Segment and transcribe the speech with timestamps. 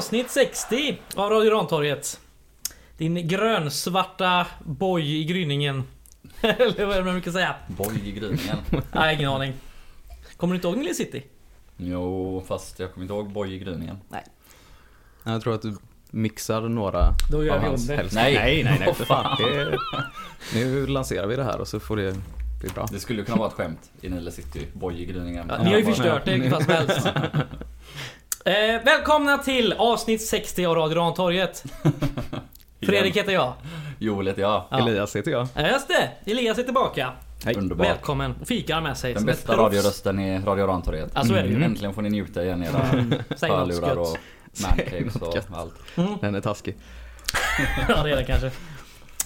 [0.00, 2.20] Avsnitt 60 av Radio Rantorget.
[2.96, 5.82] Din grönsvarta boj i gryningen.
[6.40, 7.54] Eller vad är det man brukar säga?
[7.68, 8.56] Boj i gryningen.
[8.92, 9.52] Nej, ingen aning.
[10.36, 11.22] Kommer du inte ihåg Nile City?
[11.76, 13.96] Jo, fast jag kommer inte ihåg boj i gryningen.
[15.24, 15.76] Jag tror att du
[16.10, 18.08] mixar några Då gör av vi om hans det.
[18.12, 18.34] Nej.
[18.34, 19.36] nej, nej, nej för fan.
[19.42, 19.78] Det,
[20.54, 22.16] nu lanserar vi det här och så får det
[22.60, 22.86] bli bra.
[22.92, 24.66] Det skulle kunna vara ett skämt i Nile City.
[24.72, 25.46] Boj i gryningen.
[25.48, 27.08] Ja, ni har ju förstört det som helst.
[28.44, 31.64] Eh, välkomna till avsnitt 60 av Radio Rantorget.
[32.82, 33.52] Fredrik heter jag.
[33.98, 34.64] Joel heter jag.
[34.70, 34.78] Ja.
[34.78, 35.48] Elias heter jag.
[35.54, 36.30] Ja, just det.
[36.30, 37.12] Elias är tillbaka.
[37.44, 37.54] Hej.
[37.56, 37.86] Underbart.
[37.86, 38.34] Välkommen.
[38.44, 39.12] Fikar med sig.
[39.12, 39.74] Den som ett bästa proffs.
[39.74, 41.12] radiorösten i Radio Rantorget.
[41.14, 41.64] Ja, så är det ju.
[41.64, 42.80] Äntligen får ni njuta igen era
[43.36, 44.16] Säg något hörlurar och
[44.62, 45.48] mancaves något och gött.
[45.54, 45.74] allt.
[46.20, 46.76] Den är taskig.
[47.88, 48.50] Ja, det är det kanske.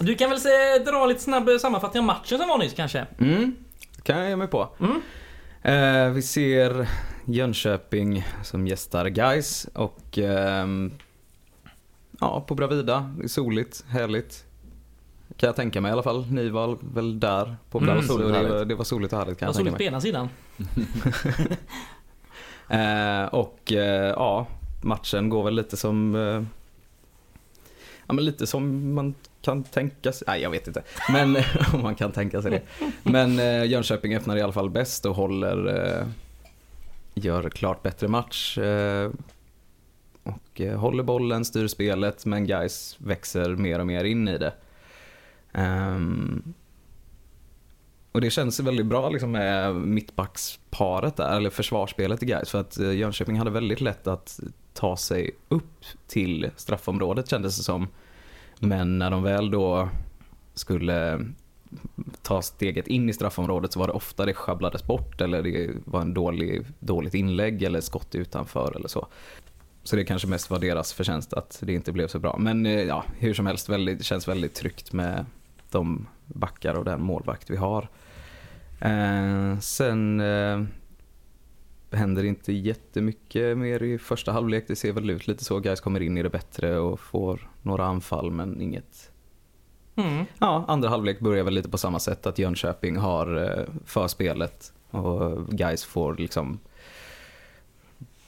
[0.00, 3.06] Du kan väl se, dra lite snabb sammanfattning av matchen som var nyss kanske?
[3.20, 3.56] Mm,
[4.02, 4.68] kan jag ge mig på.
[4.80, 5.02] Mm.
[5.62, 6.88] Eh, vi ser
[7.24, 10.92] Jönköping som gästar guys och ehm,
[12.20, 13.10] ja, på Bravida.
[13.18, 14.44] Det är soligt, härligt.
[15.36, 16.26] Kan jag tänka mig i alla fall.
[16.30, 18.08] Ni var väl där på Mm, plats.
[18.08, 19.88] soligt och och det, var, det var soligt och härligt kan jag tänka soligt mig.
[19.88, 20.28] på ena sidan.
[22.68, 24.46] Eh, och eh, ja,
[24.82, 26.42] matchen går väl lite som eh,
[28.06, 30.82] Ja men lite som man kan tänka sig, nej jag vet inte.
[31.12, 31.36] Men
[31.72, 32.62] om man kan tänka sig det.
[33.02, 35.66] Men eh, Jönköping öppnar i alla fall bäst och håller
[36.00, 36.06] eh,
[37.14, 39.10] Gör klart bättre match eh,
[40.22, 44.54] Och eh, håller bollen, styr spelet men guys växer mer och mer in i det.
[45.52, 46.54] Ehm,
[48.12, 52.78] och det känns väldigt bra liksom med mittbacksparet där, eller försvarsspelet i guys för att
[52.78, 54.40] eh, Jönköping hade väldigt lätt att
[54.72, 57.88] ta sig upp till straffområdet kändes det som.
[58.58, 59.88] Men när de väl då
[60.54, 61.20] skulle
[62.22, 66.00] ta steget in i straffområdet så var det ofta det sjabblades bort eller det var
[66.00, 69.06] en dålig, dåligt inlägg eller skott utanför eller så.
[69.82, 72.36] Så det kanske mest var deras förtjänst att det inte blev så bra.
[72.38, 75.26] Men eh, ja, hur som helst, väldigt, det känns väldigt tryggt med
[75.70, 77.88] de backar och den målvakt vi har.
[78.80, 80.62] Eh, sen eh,
[81.90, 84.64] händer inte jättemycket mer i första halvlek.
[84.68, 85.60] Det ser väl ut lite så.
[85.60, 89.10] Guys kommer in i det bättre och får några anfall men inget.
[89.96, 90.24] Mm.
[90.38, 95.46] Ja, andra halvlek börjar väl lite på samma sätt att Jönköping har eh, förspelet och
[95.48, 96.58] Guys får liksom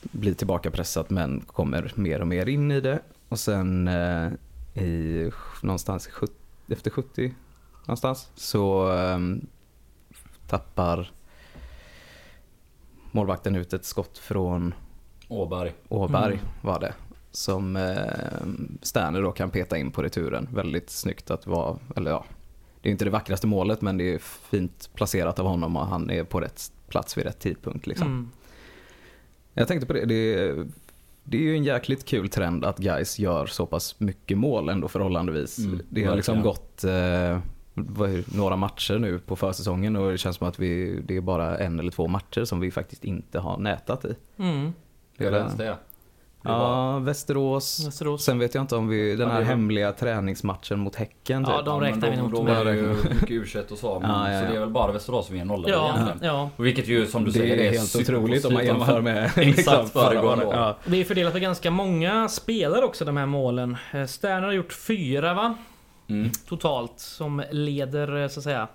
[0.03, 2.99] bli tillbaka pressat men kommer mer och mer in i det.
[3.28, 4.28] Och sen eh,
[4.75, 5.31] i
[5.62, 7.34] någonstans i sjut- efter 70
[7.87, 9.19] någonstans så eh,
[10.49, 11.10] tappar
[13.12, 14.75] målvakten ut ett skott från
[15.28, 15.72] Åberg.
[15.88, 16.47] Åberg Mm.
[16.62, 16.94] var det.
[17.37, 20.49] Som eh, Sterner då kan peta in på returen.
[20.53, 22.25] Väldigt snyggt att vara, eller ja,
[22.81, 24.19] det är inte det vackraste målet men det är
[24.51, 27.87] fint placerat av honom och han är på rätt plats vid rätt tidpunkt.
[27.87, 28.07] Liksom.
[28.07, 28.31] Mm.
[29.55, 30.67] Jag tänkte på det, det är,
[31.25, 34.89] det är ju en jäkligt kul trend att guys gör så pass mycket mål ändå
[34.89, 35.59] förhållandevis.
[35.59, 37.39] Mm, det har liksom gått eh,
[38.35, 41.79] några matcher nu på försäsongen och det känns som att vi, det är bara en
[41.79, 44.17] eller två matcher som vi faktiskt inte har nätat i.
[44.37, 44.73] Mm.
[45.17, 45.77] Det är det.
[46.49, 47.87] Var- Ja, Västerås.
[47.87, 48.25] Västerås.
[48.25, 51.57] Sen vet jag inte om vi, den Ja, här är- hemliga träningsmatchen mot Häcken Ja,
[51.57, 51.67] typ.
[51.67, 52.97] de räknar vi då, nog då inte var det ju med.
[53.15, 54.01] mycket u och så.
[54.01, 54.51] Men, Ja, ja, Så ja.
[54.51, 56.35] det är väl bara Västerås som är nollade Ja, egentligen.
[56.35, 56.51] ja.
[56.56, 59.47] Och Vilket ju som du Det säger är helt otroligt om man jämför med Exakt
[59.47, 60.55] liksom, föregående år.
[60.55, 60.77] Ja.
[60.87, 63.77] Det är fördelat på ganska många spelare också de här målen.
[63.93, 65.55] Eh, Sterner har gjort fyra va?
[66.09, 66.31] Mm.
[66.49, 66.93] Totalt.
[66.97, 68.69] Som leder eh, så att säga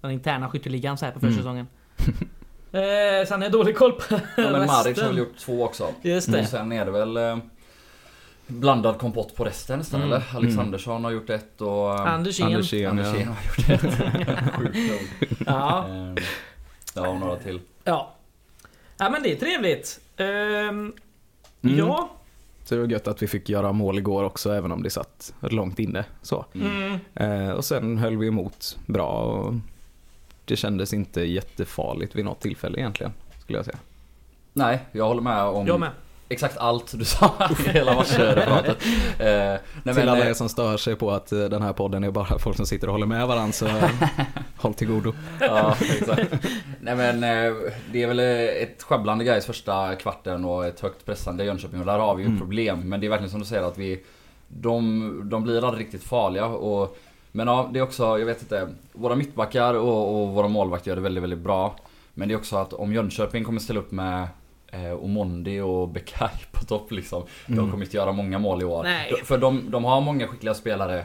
[0.00, 1.66] den interna skytteligan så här på Mm.
[2.72, 5.06] eh, sen har jag dålig koll på Ja, men Maric har resten.
[5.08, 5.88] väl gjort två också.
[6.02, 6.40] Just det.
[6.40, 7.36] Och sen är det väl eh,
[8.46, 10.12] blandad kompott på resten nästan Mm.
[10.12, 10.36] eller?
[10.36, 11.94] Alexandersson har gjort ett och...
[11.94, 12.46] eh, Andersén.
[12.46, 13.26] Andersén, Andersén ja.
[13.28, 14.54] har gjort ett.
[14.56, 15.40] Sjukt.
[15.46, 15.86] Ja.
[15.88, 16.14] Eh,
[16.94, 17.60] Ja, och några till.
[17.84, 18.14] ja.
[18.98, 20.00] Ja men det är trevligt.
[20.16, 20.92] Ehm,
[21.62, 21.78] Mm.
[21.78, 22.10] Ja.
[22.64, 25.34] Så det var gött att vi fick göra mål igår också även om det satt
[25.40, 26.04] långt inne.
[26.22, 26.44] Så.
[26.54, 26.98] Mm.
[27.14, 29.54] Eh, och sen höll vi emot bra och
[30.48, 33.12] det kändes inte jättefarligt vid något tillfälle egentligen.
[33.42, 33.78] Skulle jag säga.
[34.52, 35.90] Nej, jag håller med om Jag med.
[36.28, 37.32] exakt allt du sa
[37.66, 38.76] i hela matchreferatet.
[39.18, 42.04] Eh, nej, Till alla eh, er som stör sig på att eh, den här podden
[42.04, 43.68] är bara folk som sitter och håller med varandra så
[44.56, 45.12] håll till godo.
[45.40, 46.34] Ja, exakt.
[46.80, 47.54] Nej men eh,
[47.92, 51.86] det är väl eh, ett sjabblande guys första kvarten och ett högt pressande Jönköping och
[51.86, 52.38] där har vi ju Mm.
[52.38, 52.88] problem.
[52.88, 54.04] Men det är verkligen som du säger att vi
[54.48, 56.96] de, de blir aldrig riktigt farliga och
[57.32, 58.68] Men ja, det är också, jag vet inte.
[58.92, 61.76] Våra mittbackar och, och våra målvakter gör det väldigt, väldigt bra.
[62.14, 64.28] Men det är också att om Jönköping kommer ställa upp med
[64.72, 67.22] eh, Omondi och Bekai på topp liksom.
[67.46, 67.70] De Mm.
[67.70, 68.82] kommer inte göra många mål i år.
[68.82, 69.14] Nej.
[69.24, 71.04] För de, de har många skickliga spelare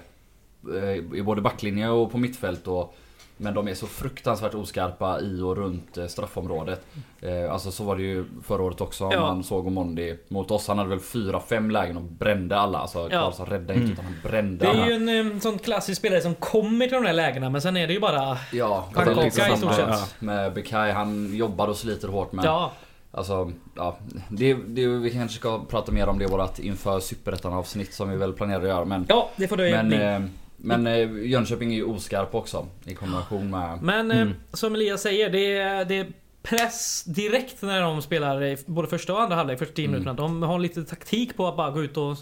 [0.75, 2.95] eh, i både backlinje och på mittfält och
[3.37, 6.85] Men de är så fruktansvärt oskarpa i och runt eh, straffområdet.
[7.21, 9.09] Eh, alltså så var det ju förra året också.
[9.13, 9.19] Ja.
[9.21, 10.67] Man såg Omondi mot oss.
[10.67, 12.77] Han hade väl 4-5 lägen och brände alla.
[12.79, 13.91] Alltså Karlsson räddade inte Mm.
[13.93, 14.87] utan han brände Det är alla.
[14.89, 17.87] ju en eh, sån klassisk spelare som kommer till de där lägena men sen är
[17.87, 18.37] det ju bara...
[18.53, 20.21] Ja, Pannkaka det är lite i samma stort sett.
[20.21, 20.91] Med Bekai.
[20.91, 22.71] Han jobbar och sliter hårt men Ja,
[23.15, 23.97] Alltså, ja.
[24.29, 28.09] Det, det, vi kanske ska prata mer om det i vårat inför Superettan avsnitt som
[28.09, 28.85] vi väl planerar att göra.
[28.85, 29.97] Men, ja det får det men, bli.
[30.03, 30.19] eh,
[30.57, 32.67] men eh, Jönköping är ju oskarp också.
[32.85, 33.81] I kombination med...
[33.81, 34.33] Men eh, Mm.
[34.53, 36.07] som Elias säger, det är, det är
[36.43, 39.91] press direkt när de spelar i både första och andra halvlek, första 10 Mm.
[39.91, 40.13] minuterna.
[40.27, 42.17] De har lite taktik på att bara gå ut och...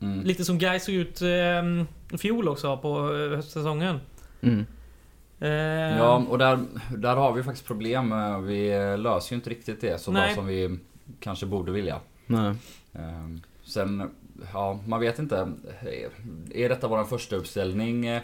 [0.00, 0.20] Mm.
[0.24, 4.00] Lite som Gais såg ut eh, fjol också på eh, höstsäsongen.
[4.40, 4.66] Mm.
[5.40, 5.50] Eh,
[5.98, 6.58] Ja, och där,
[6.96, 8.12] där har vi faktiskt problem.
[8.12, 10.78] Eh, Vi eh, löser ju inte riktigt det så bra som vi
[11.20, 12.00] kanske borde vilja.
[12.26, 12.54] Nej.
[12.92, 13.00] Eh,
[13.64, 14.10] Sen,
[14.52, 15.52] ja, man vet inte.
[16.54, 18.22] Är detta vår första uppställning eh,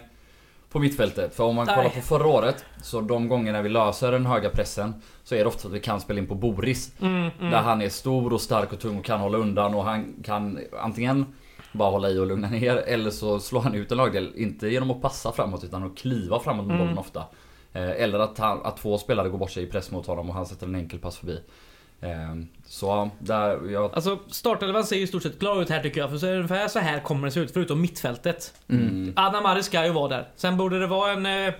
[0.69, 1.35] på mittfältet?
[1.35, 1.75] För om man Nej.
[1.75, 4.93] kollar på förra året, så de gångerna vi löser den höga pressen
[5.23, 6.91] så är det ofta att vi kan spela in på Boris.
[7.01, 7.51] mm, mm.
[7.51, 10.59] Där han är stor och stark och tung och kan hålla undan och han kan
[10.79, 11.25] antingen
[11.73, 14.31] bara hålla i och lugna ner eller så slår han ut en lagdel.
[14.35, 16.85] Inte genom att passa framåt utan att kliva framåt med Mm.
[16.87, 17.23] bollen ofta.
[17.73, 20.35] Eh, Eller att, han, att två spelare går bort sig i press mot honom och
[20.35, 21.39] han sätter en enkel pass förbi.
[22.01, 23.93] Eh, Så där, jag...
[23.93, 26.09] Alltså startelvan ser ju i stort sett klar ut här tycker jag.
[26.09, 28.53] För så är det ungefär så här kommer det se ut förutom mittfältet.
[28.69, 29.13] Mm.
[29.15, 30.27] Adam Mari ska ju vara där.
[30.35, 31.25] Sen borde det vara en...
[31.25, 31.53] eh,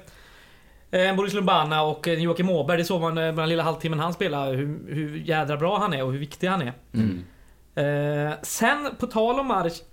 [0.91, 2.77] En Boris Lumbana och en Joakim Åberg.
[2.77, 4.55] Det såg man eh, den lilla halvtimmen han spelade.
[4.57, 6.73] Hur, hur jädra bra han är och hur viktig han är.
[6.93, 7.23] Mm.
[7.75, 9.83] Eh, sen på tal om Maric.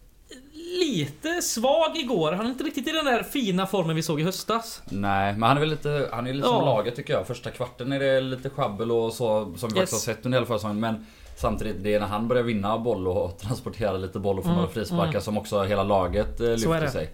[0.80, 2.32] Lite svag igår.
[2.32, 4.82] Han är inte riktigt i den där fina formen vi såg i höstas.
[4.90, 6.52] Nej, men han är väl lite, han är lite Ja.
[6.52, 7.26] som laget tycker jag.
[7.26, 9.90] Första kvarten är det lite sjabbel och så som vi Yes.
[9.90, 10.80] faktiskt har sett under hela försäsongen.
[10.80, 11.06] Men
[11.36, 14.60] samtidigt, det är när han börjar vinna boll och transportera lite boll och få Mm,
[14.60, 15.20] några frisparkar mm.
[15.20, 17.10] som också hela laget eh, lyfter sig.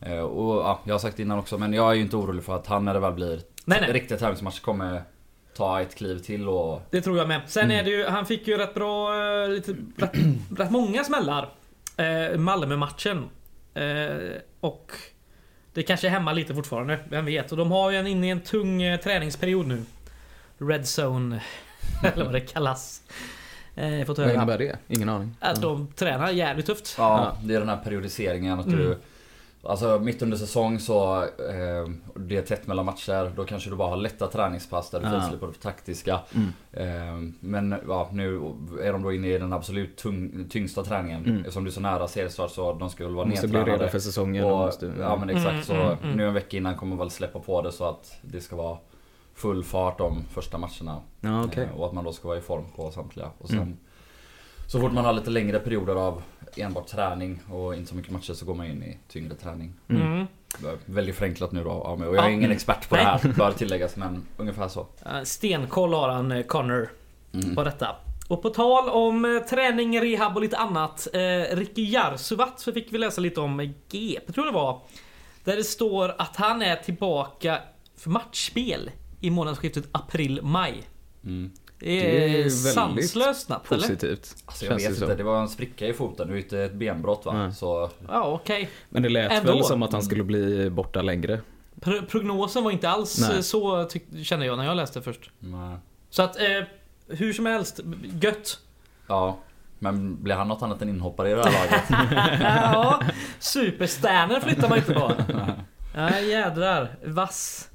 [0.00, 2.44] Eh, Och ja, jag har sagt det innan också, men jag är ju inte orolig
[2.44, 3.92] för att han när det väl blir Nej, nej.
[3.92, 5.02] riktiga tävlingsmatcher kommer
[5.56, 6.82] ta ett kliv till och...
[6.90, 7.40] Det tror jag med.
[7.46, 7.78] Sen Mm.
[7.78, 9.14] är det ju, han fick ju rätt bra,
[9.44, 10.12] eh, lite, rätt,
[10.58, 11.48] rätt många smällar.
[12.04, 13.28] Eh, Malmö-matchen.
[13.74, 14.92] Eh, och
[15.74, 17.52] det kanske hämmar lite fortfarande, vem vet.
[17.52, 19.82] Och de har ju en inne i en tung eh, träningsperiod nu.
[20.58, 21.40] Red Zone,
[22.14, 23.02] eller vad det kallas.
[23.74, 24.36] Eh, fått Vad höra.
[24.36, 24.78] innebär det?
[24.88, 25.36] Ingen aning.
[25.40, 26.94] Att de tränar jävligt tufft.
[26.98, 28.78] Ja, det är den här periodiseringen att Mm.
[28.78, 28.98] du...
[29.62, 33.88] Alltså mitt under säsong så, eh, det är tätt mellan matcher, då kanske du bara
[33.88, 35.20] har lätta träningspass där du Ja.
[35.20, 36.20] frislipar på det taktiska.
[36.34, 36.48] Mm.
[36.72, 38.36] Eh, men ja, nu
[38.82, 41.24] är de då inne i den absolut tung, tyngsta träningen.
[41.24, 41.38] Mm.
[41.40, 43.90] Eftersom du är så nära seriestart så de ska väl vara Måste bli redo nedtränade.
[43.90, 44.44] för säsongen.
[44.44, 46.16] och Och, måste, ja men exakt, Mm, så mm, mm.
[46.16, 48.78] nu en vecka innan kommer man väl släppa på det så att det ska vara
[49.34, 51.00] full fart de första matcherna.
[51.20, 51.64] ja, okej.
[51.64, 53.26] Eh, Och att man då ska vara i form på samtliga.
[53.38, 53.76] Och sen, Mm.
[54.70, 56.22] Så fort man har lite längre perioder av
[56.56, 59.72] enbart träning och inte så mycket matcher så går man in i tyngre träning.
[59.88, 60.02] Mm.
[60.12, 60.26] Mm.
[60.84, 62.08] Väldigt förenklat nu då av mig.
[62.08, 62.34] Och jag är Ja.
[62.34, 63.04] ingen expert på Nej.
[63.04, 63.96] det här, bör tilläggas.
[63.96, 64.86] Men ungefär så.
[65.24, 66.88] Stenkoll har han, eh, Connor.
[67.32, 67.54] Mm.
[67.54, 67.96] på detta.
[68.28, 71.08] Och på tal om eh, träning, rehab och lite annat.
[71.12, 74.80] Eh, Ricky Jarsuvat så fick vi läsa lite om GP, tror jag det var.
[75.44, 77.58] Där det står att han är tillbaka
[77.96, 78.90] för matchspel
[79.20, 80.82] i månadsskiftet april-maj.
[81.24, 81.50] Mm.
[81.80, 83.80] Det Det är sanslöst snabbt eller?
[83.82, 84.36] Positivt.
[84.46, 86.26] Alltså jag känns vet det inte, det var en spricka i foten.
[86.26, 87.32] Det var inte ett benbrott va?
[87.32, 87.54] Nej.
[87.54, 88.70] Så Ja okej.
[88.88, 89.52] Men det lät Ändå.
[89.52, 91.40] väl som att han skulle bli borta längre.
[91.80, 93.36] Pro- Prognosen var inte alls Nej.
[93.36, 93.88] eh, så
[94.22, 95.30] kände jag när jag läste först.
[95.38, 95.76] nej.
[96.10, 96.62] Så att eh,
[97.08, 97.80] hur som helst,
[98.22, 98.58] gött.
[99.06, 99.38] Ja.
[99.78, 102.40] Men blir han något annat än inhoppare i det här laget?
[102.74, 103.00] ja,
[103.38, 105.12] superstjärnor flyttar man inte på.
[105.96, 107.69] Nej jädrar, vass.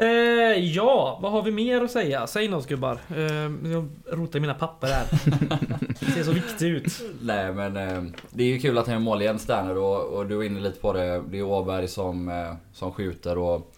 [0.00, 2.26] Eh, ja, vad har vi mer att säga?
[2.26, 2.98] Säg något gubbar.
[3.16, 5.06] Eh, jag rotar i mina papper här.
[6.00, 7.02] Det ser så viktigt ut.
[7.22, 10.26] Nej men eh, det är ju kul att han gör mål igen Sterner och, och
[10.26, 11.22] du är inne lite på det.
[11.30, 13.74] Det är Åberg som, eh, som skjuter och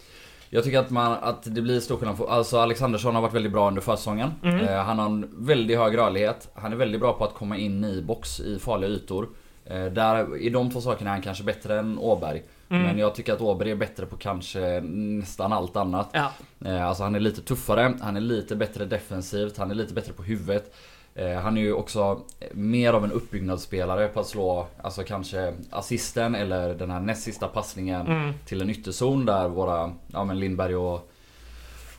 [0.50, 2.20] jag tycker att, man, att det blir stor skillnad.
[2.28, 4.30] Alltså Alexandersson har varit väldigt bra under försäsongen.
[4.42, 4.60] Mm.
[4.60, 6.48] Eh, han har en väldigt hög rörlighet.
[6.54, 9.28] Han är väldigt bra på att komma in i box i farliga ytor.
[9.64, 12.42] Eh, där, I de två sakerna är han kanske bättre än Åberg.
[12.72, 12.82] Mm.
[12.86, 16.08] Men jag tycker att Åberg är bättre på kanske nästan allt annat.
[16.12, 16.30] Ja,
[16.64, 20.12] Eh, Alltså han är lite tuffare, han är lite bättre defensivt, han är lite bättre
[20.12, 20.74] på huvudet.
[21.14, 22.20] Eh, Han är ju också
[22.52, 27.48] mer av en uppbyggnadsspelare på att slå, alltså kanske assisten eller den här näst sista
[27.48, 28.32] passningen mm.
[28.46, 31.10] till en ytterzon där våra, ja men Lindberg och,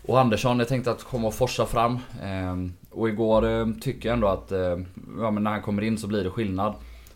[0.05, 1.93] och Andersson är tänkt att komma och forsa fram.
[2.23, 2.55] Eh,
[2.89, 4.77] Och igår eh, tycker jag ändå att, eh,
[5.19, 6.73] ja men när han kommer in så blir det skillnad.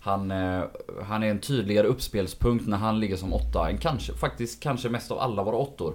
[0.08, 0.64] Han, eh,
[1.04, 5.12] han är en tydligare uppspelspunkt när han ligger som åtta än kanske, faktiskt kanske mest
[5.12, 5.94] av alla våra åttor.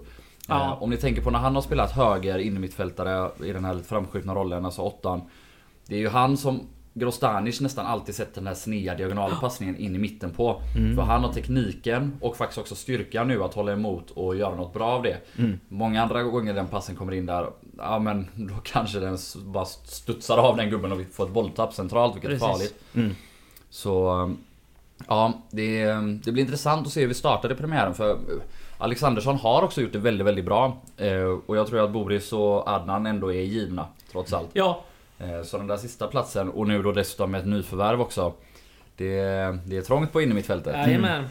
[0.49, 0.65] Ja.
[0.65, 3.89] Eh, Om ni tänker på när han har spelat höger innermittfältare i den här lite
[3.89, 5.21] framskjutna rollen, alltså åttan.
[5.87, 6.61] Det är ju han som
[6.95, 10.63] Grostanic nästan alltid sätter den här sneda diagonala passningen in i mitten på.
[10.77, 10.97] Mm.
[10.97, 14.75] För han har tekniken och faktiskt också styrkan nu att hålla emot och göra något
[14.75, 15.17] bra av det.
[15.39, 15.61] Mm.
[15.69, 17.47] Många andra gånger den passen kommer in där,
[17.79, 21.75] ja men då kanske den bara studsar av den gubben och vi får ett bolltapp
[21.75, 22.49] centralt vilket är Precis.
[22.49, 22.75] farligt.
[22.95, 23.15] Mm.
[23.73, 24.35] Så
[25.09, 25.85] ja, det,
[26.25, 28.19] det blir intressant att se hur vi startar i premiären för
[28.79, 30.77] Alexandersson har också gjort det väldigt, väldigt bra.
[30.97, 34.49] Eh, Och jag tror att Boris och Adnan ändå är givna, trots allt.
[34.53, 34.85] Ja,
[35.19, 38.33] Eh, Så den där sista platsen, och nu då dessutom med ett nyförvärv också.
[38.97, 39.23] Det,
[39.67, 40.77] det är trångt på innermittfältet.
[40.77, 41.25] jajamän.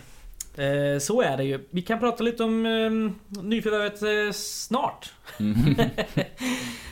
[0.56, 1.68] Eh, så är det ju.
[1.70, 5.14] Vi kan prata lite om eh, nyförvärvet eh, snart.
[5.40, 5.76] Mm.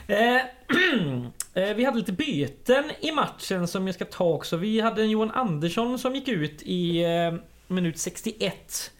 [0.08, 0.36] Eh,
[1.54, 4.58] eh, vi hade lite byten i matchen som jag ska ta också.
[4.58, 7.34] Vi hade en Johan Andersson som gick ut i eh,
[7.68, 8.92] minut 61.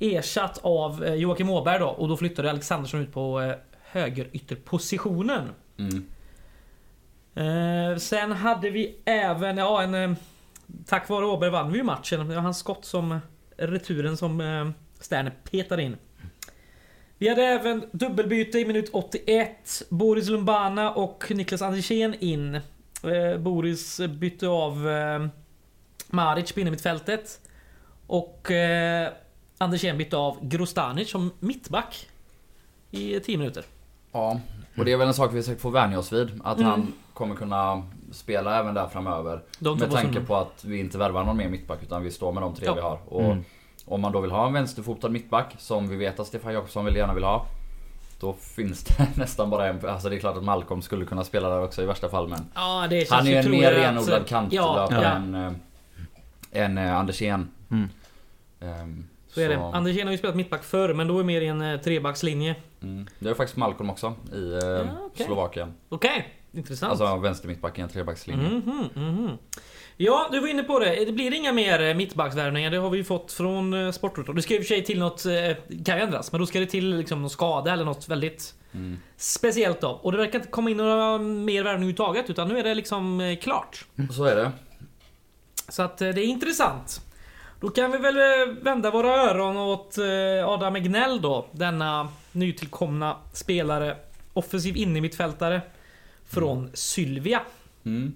[0.00, 5.48] Ersatt av Joakim Åberg då och då flyttade Alexandersson ut på högerytterpositionen.
[5.78, 6.06] Mm.
[7.98, 10.16] Sen hade vi även, ja en...
[10.86, 12.28] Tack vare Åberg vann vi ju matchen.
[12.28, 13.20] Det var hans skott som
[13.56, 14.68] returen som eh,
[15.00, 15.96] Sterner petade in.
[17.18, 19.82] Vi hade även dubbelbyte i minut 81.
[19.88, 22.54] Boris Lumbana och Niklas Andersén in.
[22.54, 25.26] Eh, Boris bytte av eh,
[26.10, 27.40] Maric på innermittfältet.
[28.06, 29.12] Och eh,
[29.58, 32.08] Andersén bytte av Grostanic som mittback.
[32.90, 33.64] I 10 minuter.
[34.12, 34.40] Ja,
[34.76, 36.40] och det är väl en sak vi säkert får vänja oss vid.
[36.44, 36.70] Att Mm.
[36.70, 37.82] han kommer kunna
[38.12, 39.42] spela även där framöver.
[39.58, 42.42] Med tanke som- på att vi inte värvar någon mer mittback utan vi står med
[42.42, 42.74] de tre Ja.
[42.74, 42.98] vi har.
[43.06, 43.44] Och Mm.
[43.84, 46.96] om man då vill ha en vänsterfotad mittback som vi vet att Stefan Jakobsson vill
[46.96, 47.46] gärna vill ha.
[48.20, 49.88] Då finns det nästan bara en.
[49.88, 52.46] Alltså det är klart att Malcolm skulle kunna spela där också i värsta fall men.
[52.54, 55.10] Ja, det Han är ju en mer troligare att- renodlad kantlöpare Ja, ja.
[55.10, 55.52] än, äh,
[56.52, 57.48] än äh, Andersén.
[57.70, 57.88] Mm.
[58.60, 59.56] Ehm, Så är det.
[59.58, 62.54] Andersén har ju spelat mittback förr, men då är mer i en eh, trebackslinje.
[62.82, 63.06] Mm.
[63.18, 65.26] Det är faktiskt Malcolm också i Ja, okej.
[65.26, 65.74] Slovakien.
[65.88, 66.90] Okej, intressant.
[66.90, 68.48] Alltså vänster mittback i en trebackslinje.
[68.48, 69.30] Mhm, mhm.
[69.96, 71.04] Ja, du var inne på det.
[71.04, 72.70] Det blir inga mer eh, mittbacksvärvningar.
[72.70, 74.34] Det har vi ju fått från eh, Sportrutor.
[74.34, 75.24] Det ska i och för sig till något...
[75.26, 78.54] eh, kan ju ändras, men då ska det till liksom någon skada eller något väldigt
[78.74, 78.98] Mm.
[79.16, 79.88] speciellt då.
[79.88, 81.32] Och det verkar inte komma in några mer
[81.62, 83.84] värvningar överhuvudtaget, utan nu är det liksom klart.
[84.12, 84.52] Så är det.
[85.68, 87.00] Så att det är intressant.
[87.60, 88.16] Då kan vi väl
[88.62, 89.96] vända våra öron åt
[90.46, 91.46] Adam Egnell då.
[91.52, 93.96] Denna nytillkomna spelare.
[94.32, 95.60] Offensiv innermittfältare.
[96.26, 97.42] Från Sylvia.
[97.84, 98.14] Mm.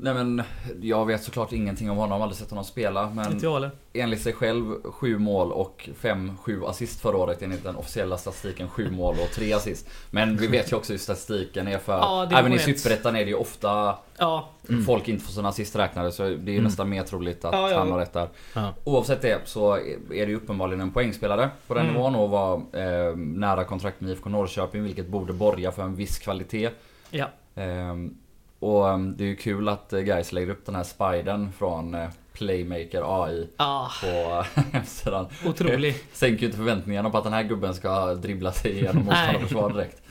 [0.00, 0.42] Nej men
[0.80, 3.10] jag vet såklart ingenting om honom, aldrig sett honom spela.
[3.10, 3.70] Men Inte jag heller.
[3.92, 8.68] enligt sig själv sju mål och fem, sju assist förra året enligt den officiella statistiken.
[8.68, 9.88] Sju mål och tre assist.
[10.10, 12.58] Men vi vet ju också hur statistiken är för Ja, det är även i.
[12.58, 14.48] Superettan är det ju ofta Ja,
[14.86, 16.12] folk inte får sina assist räknade.
[16.12, 17.78] Så det är ju nästan mer troligt att Ja, ja.
[17.78, 18.28] han har rätt där.
[18.54, 18.74] Ja.
[18.84, 21.94] Oavsett det så är det ju uppenbarligen en poängspelare på den Mm.
[21.96, 26.18] nivån och var eh, nära kontrakt med IFK Norrköping vilket borde borga för en viss
[26.18, 26.70] kvalitet.
[27.10, 27.26] ja.
[27.54, 28.14] Ehm,
[28.58, 31.94] och ehm, det är ju kul att eh, guys lägger upp den här spiden från
[31.94, 35.26] eh, Playmaker AI Ah, på hemsidan.
[35.46, 35.94] otrolig.
[36.12, 40.02] Sänker ju inte förväntningarna på att den här gubben ska dribbla sig igenom motståndarförsvar direkt.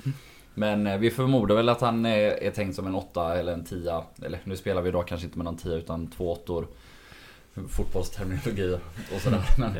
[0.54, 4.04] Men eh, vi förmodar väl att han är, tänkt som en åtta eller en tia.
[4.24, 6.68] Eller nu spelar vi då kanske inte med någon tia utan två åttor.
[7.70, 8.80] Fotbollsterminologi
[9.16, 9.42] och sådär.
[9.58, 9.74] Men,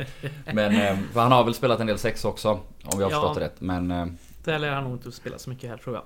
[0.54, 2.50] men eh, för han har väl spelat en del sex också.
[2.84, 3.20] Om vi har Ja.
[3.20, 3.60] förstått det rätt.
[3.60, 4.06] Men eh,
[4.44, 6.04] Det lär han nog inte spela så mycket här tror jag.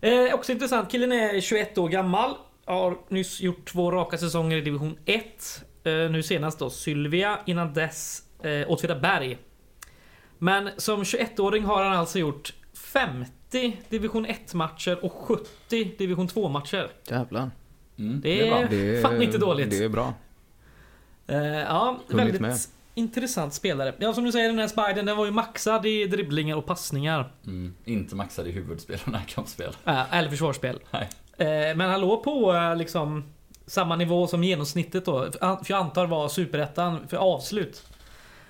[0.00, 2.34] Eh, också intressant, killen är 21 år gammal.
[2.64, 5.64] Har nyss gjort två raka säsonger i division 1.
[5.84, 9.38] Eh, nu senast då Sylvia, innan dess eh, Åtvidaberg.
[10.38, 16.48] Men som 21-åring har han alltså gjort 50 division 1 matcher och 70 division 2
[16.48, 16.90] matcher.
[17.08, 17.50] Jävlar.
[17.98, 18.66] mm, Det är- bra.
[18.70, 19.70] Det är, Fan, inte dåligt.
[19.70, 20.14] Det är bra.
[21.26, 22.56] Eh, ja, Hunnit väldigt med.
[23.00, 23.94] Intressant spelare.
[23.98, 27.32] Ja, som du säger, den här Spiden den var ju maxad i dribblingar och passningar.
[27.46, 29.76] Mm, inte maxad i huvudspel och närkampsspel.
[29.84, 30.78] Äh, eller försvarsspel.
[30.90, 31.08] Nej.
[31.38, 33.24] Eh, men han låg på eh, liksom
[33.66, 35.32] samma nivå som genomsnittet då.
[35.40, 37.86] För jag antar var superettan för avslut.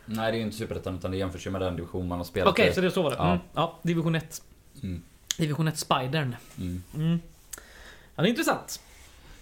[0.07, 2.25] Nej det är ju inte superettan utan det jämförs ju med den division man har
[2.25, 2.75] spelat Okej, i.
[2.75, 3.17] så det är så var det.
[3.17, 3.27] Ja.
[3.27, 3.39] Mm.
[3.55, 4.43] Ja, division 1.
[4.83, 5.03] Mm.
[5.39, 6.37] Division 1 Spidern.
[6.59, 6.83] Mm.
[6.95, 7.21] Mm.
[8.15, 8.81] Ja, det är intressant.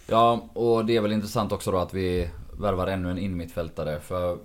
[0.07, 4.39] Ja, och det är väl intressant också då att vi värvar ännu en innermittfältare för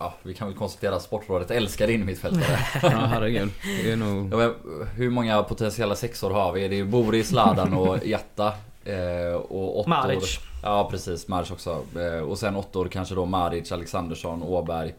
[0.00, 2.58] Ja, vi kan väl konstatera att Sportrådet älskar innermittfältare.
[2.82, 3.50] Ja, herregud.
[3.82, 4.32] Det är nog...
[4.32, 4.54] Ja, men
[4.96, 6.68] hur många potentiella sexor har vi?
[6.68, 8.52] Det är Boris, Ladan och Jatta.
[8.84, 9.88] Eh, och åttor.
[9.88, 10.38] Maric.
[10.62, 11.84] Ja precis, Maric också.
[11.98, 14.94] Eh, och sen åttor kanske då Maric, Alexandersson, Åberg.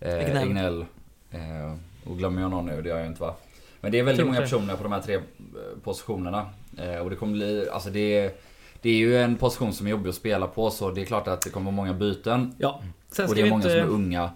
[0.00, 0.80] Eh, Egnell.
[1.30, 1.74] Eh,
[2.10, 2.82] och glömmer jag någon nu?
[2.82, 3.34] Det gör jag inte va?
[3.80, 4.46] Men det är väldigt Tror många det.
[4.46, 5.20] personer på de här tre eh,
[5.84, 6.46] positionerna.
[6.78, 8.30] Eh, och det kommer bli, alltså det är,
[8.82, 11.28] det är ju en position som är jobbig att spela på så det är klart
[11.28, 12.54] att det kommer vara många byten.
[12.58, 12.80] Ja.
[13.12, 14.30] Sen Och det är många inte, som är unga.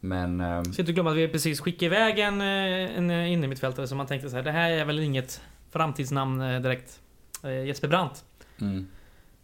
[0.00, 0.40] Men...
[0.40, 3.98] Eh, ska inte glömma att vi precis skickade iväg en, eh, en eh, innermittfältare som
[3.98, 4.42] man tänkte så här.
[4.42, 5.40] Det här är väl inget
[5.70, 7.00] framtidsnamn eh, direkt.
[7.66, 8.24] Jesper Brandt.
[8.60, 8.88] mm,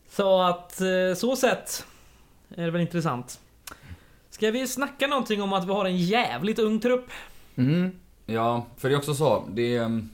[0.08, 0.72] Så att
[1.16, 1.86] så sett
[2.56, 3.40] är det väl intressant.
[4.30, 7.10] Ska vi snacka någonting om att vi har en jävligt ung trupp?
[7.56, 7.90] Mm.
[8.26, 9.44] Ja, för det är också så.
[9.50, 9.82] Det är...
[9.82, 10.10] ehm,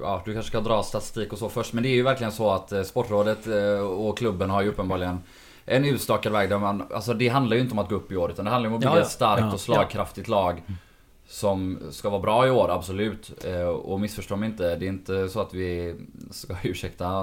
[0.00, 1.72] Ja, du kanske ska dra statistik och så först.
[1.72, 3.46] Men det är ju verkligen så att Sportrådet
[3.82, 5.18] och klubben har ju uppenbarligen
[5.68, 6.82] en utstakad väg där man...
[6.94, 8.74] Alltså det handlar ju inte om att gå upp i år utan det handlar om
[8.74, 9.02] att bygga Ja, ja.
[9.02, 10.62] ett starkt och slagkraftigt lag.
[11.30, 13.44] Som ska vara bra i år, absolut.
[13.46, 15.94] Eh, Och missförstå mig inte, det är inte så att vi
[16.30, 17.22] ska ursäkta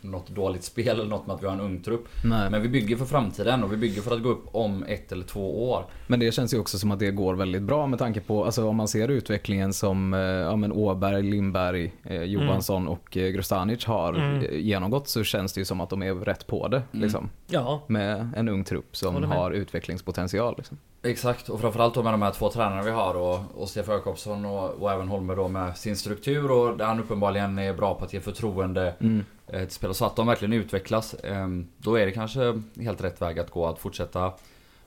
[0.00, 2.08] något dåligt spel eller något med att vi har en ung trupp.
[2.24, 2.50] Nej.
[2.50, 5.24] Men vi bygger för framtiden och vi bygger för att gå upp om ett eller
[5.24, 5.84] två år.
[6.06, 8.68] Men det känns ju också som att det går väldigt bra med tanke på, alltså
[8.68, 13.84] om man ser utvecklingen som eh, ja, men Åberg, Lindberg, eh, Johansson och eh, Grostanic
[13.84, 14.44] har Mm.
[14.60, 16.76] genomgått så känns det ju som att de är rätt på det.
[16.76, 17.02] Mm.
[17.02, 17.82] Liksom, Ja.
[17.86, 20.54] med en ung trupp som har utvecklingspotential.
[20.56, 20.78] Liksom.
[21.02, 24.44] Exakt, och framförallt då med de här två tränarna vi har och, och Stefan Jakobsson
[24.44, 28.04] och, och även Holmer då med sin struktur och där han uppenbarligen är bra på
[28.04, 29.24] att ge förtroende Mm.
[29.46, 31.14] eh, till spelare så att de verkligen utvecklas.
[31.24, 34.32] Ehm, Då är det kanske helt rätt väg att gå att fortsätta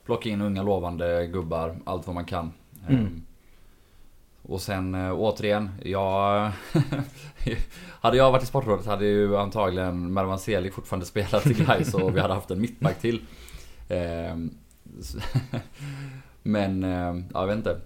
[0.04, 2.52] plocka in unga lovande gubbar, allt vad man kan.
[2.88, 3.22] Ehm, Mm.
[4.42, 6.50] Och sen eh, återigen, jag...
[8.00, 12.16] hade jag varit i Sportrådet hade ju antagligen Mervan Selig fortfarande spelat i Gais och
[12.16, 13.20] vi hade haft en mittback till.
[16.42, 17.76] Men, eh, jag vet inte.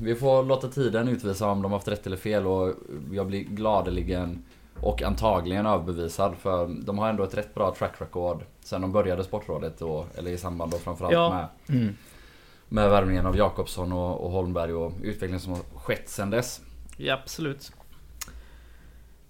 [0.00, 2.74] Vi får låta tiden utvisa om de har haft rätt eller fel och
[3.12, 4.44] jag blir gladeligen
[4.80, 9.24] och antagligen överbevisad för de har ändå ett rätt bra track record sen de började
[9.24, 11.48] Sportrådet då, eller i samband då framförallt Ja.
[11.68, 11.96] med Mm.
[12.68, 16.60] med värvningen av Jakobsson och, och Holmberg och utvecklingen som har skett sen dess.
[16.96, 17.72] Ja, absolut.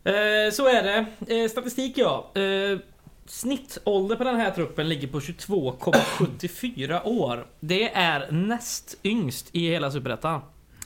[0.04, 1.06] Eh, så är det.
[1.42, 2.30] Eh, statistik ja.
[2.34, 2.78] Eh,
[3.26, 7.46] snittålder på den här truppen ligger på 22,74 år.
[7.60, 10.40] Det är näst yngst i hela Superettan.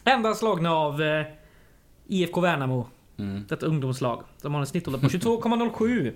[0.05, 1.27] Endast slagna av eh,
[2.07, 2.87] IFK Värnamo,
[3.19, 3.45] Mm.
[3.49, 4.23] detta ungdomslag.
[4.43, 6.13] De har en snittålder på 22,07.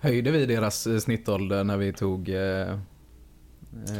[0.00, 2.28] Höjde vi deras eh, snittålder när vi tog...
[2.28, 2.76] Eh, eh,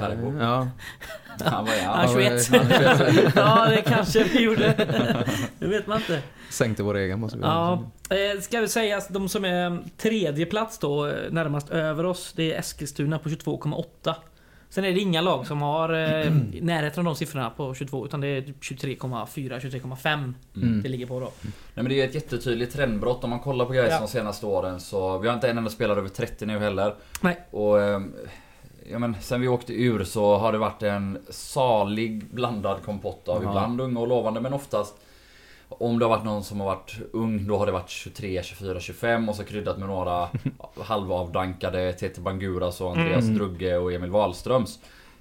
[0.01, 0.39] Haribo.
[0.41, 0.69] ja.
[1.45, 2.09] Han var Ja.
[2.15, 2.49] 21.
[2.53, 3.33] Ja, 21.
[3.37, 4.75] ja, det kanske vi gjorde.
[5.59, 6.23] Det vet man inte.
[6.51, 10.47] Sänkte vår egen måste vi Ja, eh, ska vi säga att de som är tredje
[10.47, 14.15] plats då eh, närmast över oss, det är Eskilstuna på 22,8.
[14.71, 18.21] Sen är det inga lag som har eh, närheten av de siffrorna på 22 utan
[18.21, 19.27] det är typ 23,4,
[19.61, 20.83] 23,5 Mm.
[20.83, 21.33] det ligger på då.
[21.43, 24.01] Nej men det är ett jättetydligt trendbrott om man kollar på Gais Ja.
[24.01, 26.95] de senaste åren så vi har inte en enda spelare över 30 nu heller.
[27.21, 27.39] Nej.
[27.51, 28.15] Och ehm,
[28.91, 33.43] ja, men sen vi åkte ur så har det varit en salig blandad kompott av
[33.43, 33.49] Ja.
[33.51, 34.95] ibland unga och lovande men oftast
[35.69, 38.81] om det har varit någon som har varit ung då har det varit 23, 24,
[38.81, 40.29] 25 och så kryddat med några
[40.83, 43.39] halvavdankade Tete Banguras och Andreas Mm.
[43.39, 44.79] Drugge och Emil Wahlströms.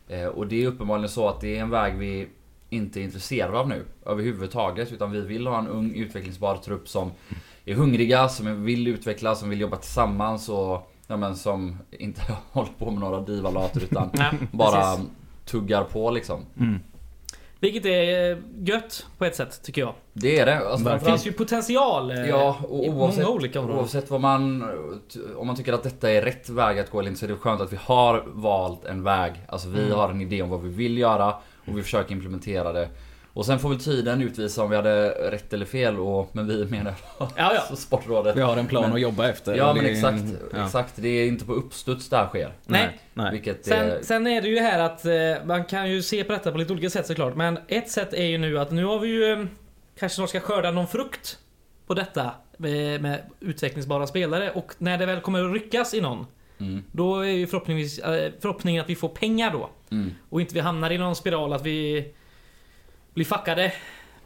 [0.08, 2.28] Eh, och det är uppenbarligen så att det är en väg vi
[2.70, 4.92] inte är intresserade av nu överhuvudtaget.
[4.92, 7.12] Utan vi vill ha en ung utvecklingsbar trupp som
[7.66, 12.72] är hungriga, som vill utvecklas, som vill jobba tillsammans och ja, men som inte håller
[12.78, 14.12] på med några divalater utan
[14.52, 14.98] bara
[15.46, 16.46] tuggar på liksom.
[16.60, 16.80] Mm.
[17.60, 19.94] Vilket är eh, gött på ett sätt tycker jag.
[20.14, 20.58] Det är det.
[20.70, 23.80] Alltså, Det finns ju potential eh, Ja, och i oavsett, många olika områden.
[23.80, 24.64] oavsett vad man...
[25.38, 27.36] Om man tycker att detta är rätt väg att gå eller inte så är det
[27.36, 29.34] skönt att vi har valt en väg.
[29.48, 29.92] Alltså vi Mm.
[29.98, 31.30] har en idé om vad vi vill göra
[31.68, 32.90] och vi försöker implementera det.
[33.38, 36.66] Och sen får väl tiden utvisa om vi hade rätt eller fel och, men vi
[36.66, 37.76] menar Ja, ja.
[37.76, 38.36] Sportrådet.
[38.38, 39.56] Vi har en plan Men- att jobba efter.
[39.56, 40.24] Ja men det exakt,
[40.54, 40.66] ja.
[40.66, 40.94] exakt.
[40.96, 42.54] Det är inte på uppstuds där sker.
[42.66, 43.00] Nej.
[43.14, 43.32] Nej.
[43.32, 43.72] Vilket är...
[43.72, 46.58] Sen, sen är det ju här att eh, man kan ju se på detta på
[46.58, 47.36] lite olika sätt såklart.
[47.36, 49.46] Men ett sätt är ju nu att nu har vi ju eh,
[50.00, 51.38] kanske snart ska skörda någon frukt
[51.88, 54.52] på detta med, med utvecklingsbara spelare.
[54.52, 56.26] Och när det väl kommer att ryckas i någon.
[56.60, 59.70] Mm, Då är ju förhoppningsvis, eh, förhoppningen att vi får pengar då.
[59.92, 60.12] mm.
[60.30, 62.08] Och inte vi hamnar i någon spiral att vi
[63.18, 63.72] blir fuckade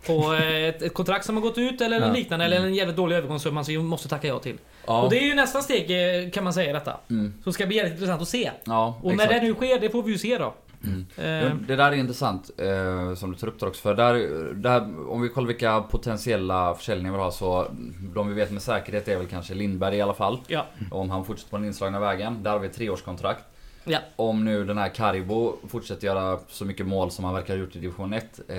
[0.07, 2.13] på eh, ett, ett kontrakt som har gått ut eller Ja.
[2.13, 2.45] liknande.
[2.45, 4.57] Eller en jävligt dålig övergångssumma som vi måste tacka ja till.
[4.87, 5.01] Ja.
[5.01, 5.91] Och det är ju nästa steg
[6.25, 6.97] eh, kan man säga detta.
[7.09, 7.33] Mm.
[7.43, 8.51] Så ska bli jävligt intressant att se.
[8.63, 10.53] Ja, Och när det nu sker, det får vi ju se då.
[10.83, 11.05] Mm.
[11.17, 14.13] Eh, Det där är intressant eh, som du tar upp där också för där,
[14.53, 17.67] där, om vi kollar vilka potentiella försäljningar vi har så
[18.15, 20.39] De vi vet med säkerhet är väl kanske Lindberg i alla fall.
[20.47, 20.65] ja.
[20.91, 22.43] Om han fortsätter på den inslagna vägen.
[22.43, 23.43] Där har vi ett treårskontrakt.
[23.83, 23.99] Ja.
[24.15, 27.75] Om nu den här Karibo fortsätter göra så mycket mål som han verkar ha gjort
[27.75, 28.39] i division 1.
[28.47, 28.55] Eh,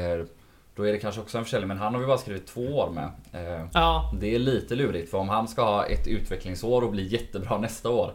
[0.77, 2.91] då är det kanske också en försäljning men han har vi bara skrivit två år
[2.91, 3.05] med.
[3.33, 7.07] Eh, Ja, det är lite lurigt för om han ska ha ett utvecklingsår och bli
[7.07, 8.15] jättebra nästa år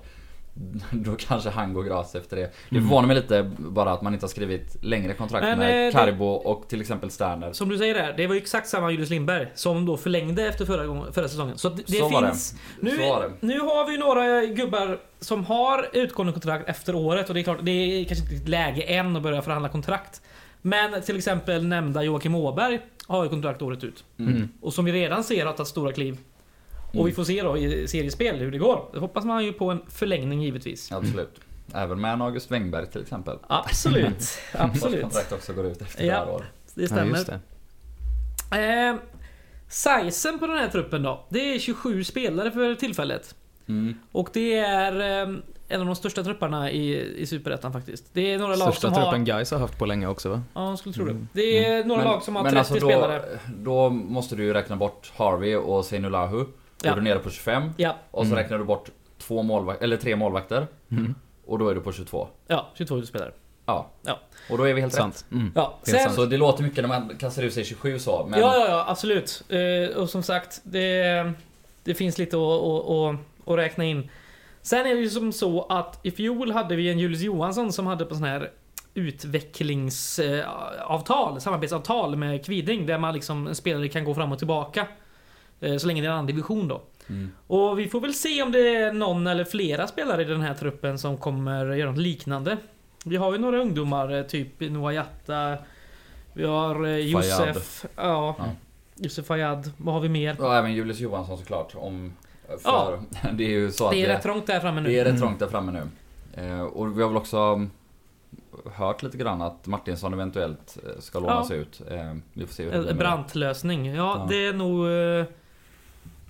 [0.91, 2.51] Då kanske han går gratis efter det.
[2.69, 6.25] Det förvånar mig lite bara att man inte har skrivit längre kontrakt Men, med Karibo
[6.25, 7.53] och till exempel Sterner.
[7.53, 8.13] som du säger där.
[8.17, 11.57] Det var ju exakt samma Julius Lindberg som då förlängde efter förra, gången, förra säsongen.
[11.57, 12.27] Så det, Så var det.
[12.27, 12.55] finns...
[12.79, 13.31] Nu, det.
[13.39, 17.59] nu har vi några gubbar som har utgående kontrakt efter året och det är klart,
[17.61, 20.21] det är kanske inte läge än att börja förhandla kontrakt.
[20.61, 24.03] Men till exempel nämnda Joakim Åberg har ju kontrakt året ut.
[24.19, 24.35] Mm.
[24.35, 24.49] Mm.
[24.61, 26.17] Och som vi redan ser har tagit stora kliv.
[26.93, 28.89] Och vi får se då i seriespel hur det går.
[28.93, 30.91] Det hoppas man ju på en förlängning givetvis.
[30.91, 31.39] Absolut.
[31.73, 33.37] Även med en August Wengberg till exempel.
[33.47, 34.05] Absolut,
[34.53, 35.01] Vars absolut.
[35.01, 36.13] kontrakt också går ut efter Ja.
[36.13, 36.47] det här året.
[36.73, 37.17] Det Ja, stämmer.
[37.17, 37.29] just
[38.51, 38.89] det.
[38.89, 38.95] Eh,
[39.67, 41.25] sizen på den här truppen då.
[41.29, 43.35] Det är 27 spelare för tillfället.
[43.67, 43.95] Mm.
[44.11, 45.35] Och det är eh,
[45.67, 48.05] en av de största trupperna i, i Superettan faktiskt.
[48.13, 49.25] Det är några lag Största som truppen har...
[49.25, 50.41] Gais har haft på länge också va?
[50.53, 51.11] Ja, jag skulle tro det.
[51.11, 51.27] Mm.
[51.33, 53.21] Det är några lag som har 30 alltså då, spelare.
[53.57, 56.45] då måste du ju räkna bort Harvey och Seinulahu.
[56.81, 56.91] Då Ja.
[56.91, 57.69] är du nere på 25.
[57.77, 58.43] Ja, Och så Mm.
[58.43, 60.67] räknar du bort två målvak- eller tre målvakter.
[60.91, 61.15] Mm.
[61.45, 62.27] Och då är du på 22.
[62.47, 63.31] ja 22 spelare.
[63.65, 63.87] Ja.
[64.03, 64.19] Ja.
[64.49, 64.97] Och då är vi helt rätt.
[65.01, 65.25] Sant.
[65.31, 65.51] Mm.
[65.55, 66.15] Ja, Det är sen, sant.
[66.15, 68.27] Så det låter mycket när man kastar ut sig 27 så.
[68.29, 69.43] Men ja, ja, ja, absolut.
[69.49, 71.33] Eh, och som sagt, det,
[71.83, 73.15] det finns lite att, att, att,
[73.51, 74.09] att räkna in.
[74.61, 77.87] Sen är det ju som så att i fjol hade vi en Julius Johansson som
[77.87, 78.51] hade på sån här
[78.93, 84.87] utvecklingsavtal, samarbetsavtal med Kviding där man liksom, en spelare kan gå fram och tillbaka.
[85.59, 86.81] Eh, Så länge det är en annan division då.
[87.09, 87.31] Mm.
[87.47, 90.53] Och vi får väl se om det är någon eller flera spelare i den här
[90.53, 92.57] truppen som kommer göra något liknande.
[93.05, 95.57] Vi har ju några ungdomar, eh, typ Noah Jatta.
[96.33, 97.85] Vi har eh, Josef.
[97.95, 98.35] Ja.
[98.37, 98.45] Ja.
[98.95, 99.71] Josef Fayad.
[99.77, 100.41] Vad har vi mer?
[100.41, 101.75] Och även Julius Johansson såklart.
[101.75, 102.13] Om,
[102.59, 102.99] för
[103.33, 104.89] det är ju så att Det är rätt trångt där framme nu.
[104.89, 105.21] det är rätt Mm.
[105.21, 105.81] trångt där framme nu.
[106.63, 107.67] Och vi har väl också
[108.73, 111.81] hört lite grann att Martinsson eventuellt ska lånas ut.
[111.91, 113.85] Eh, vi får se hur det blir brantlösning.
[113.85, 114.25] Ja, Ja.
[114.29, 114.85] det är nog...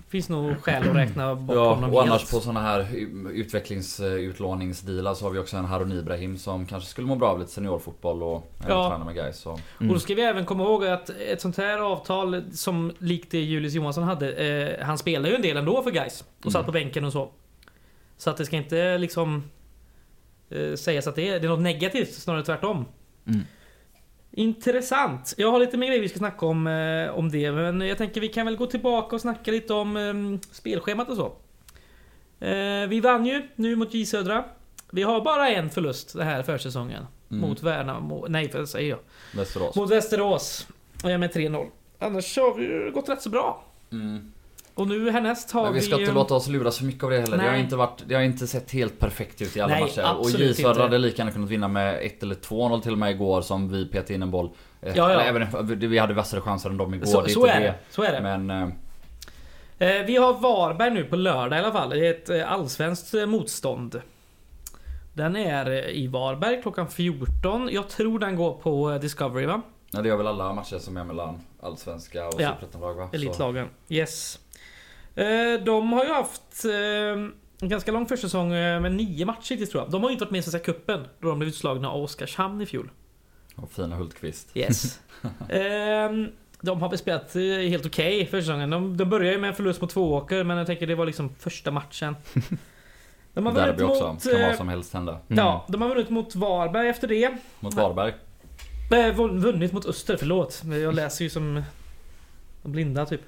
[0.08, 2.30] Finns nog skäl att räkna bort Ja, honom och annars helt.
[2.30, 2.86] på såna här
[3.32, 7.50] utvecklingsutlåningsdealar så har vi också en Harun Ibrahim som kanske skulle må bra av lite
[7.50, 8.88] seniorfotboll och Ja.
[8.90, 9.36] träna med guys.
[9.38, 9.50] Så.
[9.50, 9.60] Mm.
[9.90, 13.38] Och då ska vi även komma ihåg att ett sånt här avtal som likt det
[13.40, 14.32] Julius Johansson hade.
[14.32, 16.66] Eh, han spelar ju en del ändå för guys Och satt Mm.
[16.66, 17.30] på bänken och så.
[18.16, 19.42] Så att det ska inte liksom
[20.50, 22.84] eh, sägas att det är, det är något negativt, snarare tvärtom.
[23.26, 23.40] Mm.
[24.38, 25.34] Intressant.
[25.36, 27.52] Jag har lite mer grejer vi ska snacka om, eh, om det.
[27.52, 31.16] Men jag tänker vi kan väl gå tillbaka och snacka lite om eh, spelschemat och
[31.16, 31.26] så.
[32.46, 34.44] Eh, vi vann ju nu mot J Södra.
[34.90, 37.06] Vi har bara en förlust den här försäsongen.
[37.30, 37.48] Mm.
[37.48, 38.26] Mot Värnamo.
[38.28, 38.98] Nej, vad säger jag?
[39.36, 39.76] Västerås.
[39.76, 40.66] Mot Västerås.
[41.04, 41.66] eh, Med 3-0.
[41.98, 43.64] Annars har vi gått rätt så bra.
[43.92, 44.32] Mm.
[44.78, 46.02] Och nu härnäst har Men vi ska vi...
[46.02, 47.36] inte låta oss luras för mycket av det heller.
[47.36, 50.16] Det har, inte varit, det har inte sett helt perfekt ut i alla Nej, matcher.
[50.18, 53.10] Och J Södra hade lika gärna kunnat vinna med 1 eller 2-0 till och med
[53.10, 54.50] igår som vi petade in en boll.
[54.82, 55.20] Eh, Ja, ja.
[55.20, 57.06] Även, vi hade vassare chanser än dem igår.
[57.06, 57.74] Så, det är så är det.
[57.90, 58.20] Så är det.
[58.20, 58.68] Men eh,
[59.80, 61.90] Eh, Vi har Varberg nu på lördag i alla fall.
[61.90, 64.00] Det är ett eh, allsvenskt motstånd.
[65.12, 67.68] Den är i Varberg klockan 14.
[67.72, 69.62] Jag tror den går på Discovery va?
[69.90, 72.48] ja, det gör väl alla matcher som är mellan allsvenska och Ja.
[72.54, 73.08] superettanlag va?
[73.12, 73.68] Elitlagen.
[73.88, 74.38] Yes.
[75.18, 76.70] Eh, De har ju haft eh,
[77.60, 79.90] en ganska lång försäsong eh, med nio matcher hittills tror jag.
[79.90, 82.60] De har ju inte varit med i Svenska Cupen då de blev utslagna av Oskarshamn
[82.60, 82.90] i fjol.
[83.56, 84.50] Och fina Hultqvist.
[84.54, 85.00] Yes.
[85.48, 86.28] Ehm,
[86.60, 87.34] de har väl spelat
[87.70, 88.70] helt okej okay försäsongen.
[88.70, 91.30] De, de började ju med en förlust mot Tvååker men jag tänker det var liksom
[91.38, 92.16] första matchen.
[93.34, 94.12] De har Derby också.
[94.12, 94.22] mot...
[94.22, 95.12] Kan vad som helst hända.
[95.12, 95.44] Mm.
[95.44, 97.36] Ja, de har vunnit mot Varberg efter det.
[97.60, 98.14] Mot Varberg.
[98.90, 100.62] Vun- vunnit mot Öster, förlåt.
[100.64, 101.62] Jag läser ju som
[102.62, 103.20] de blinda typ.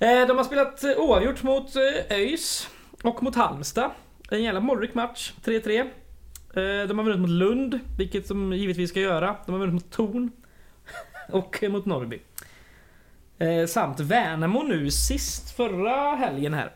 [0.00, 2.68] Eh, de har spelat eh, oavgjort mot eh, ÖIS
[3.02, 3.90] och mot Halmstad.
[4.30, 5.32] En jävla målrik match.
[5.44, 5.88] 3-3.
[6.86, 9.36] De har vunnit mot Lund, vilket de givetvis ska göra.
[9.46, 10.30] De har vunnit mot Torn.
[11.32, 12.20] och mot Norrby.
[13.68, 16.72] Samt Värnamo nu sist förra helgen här.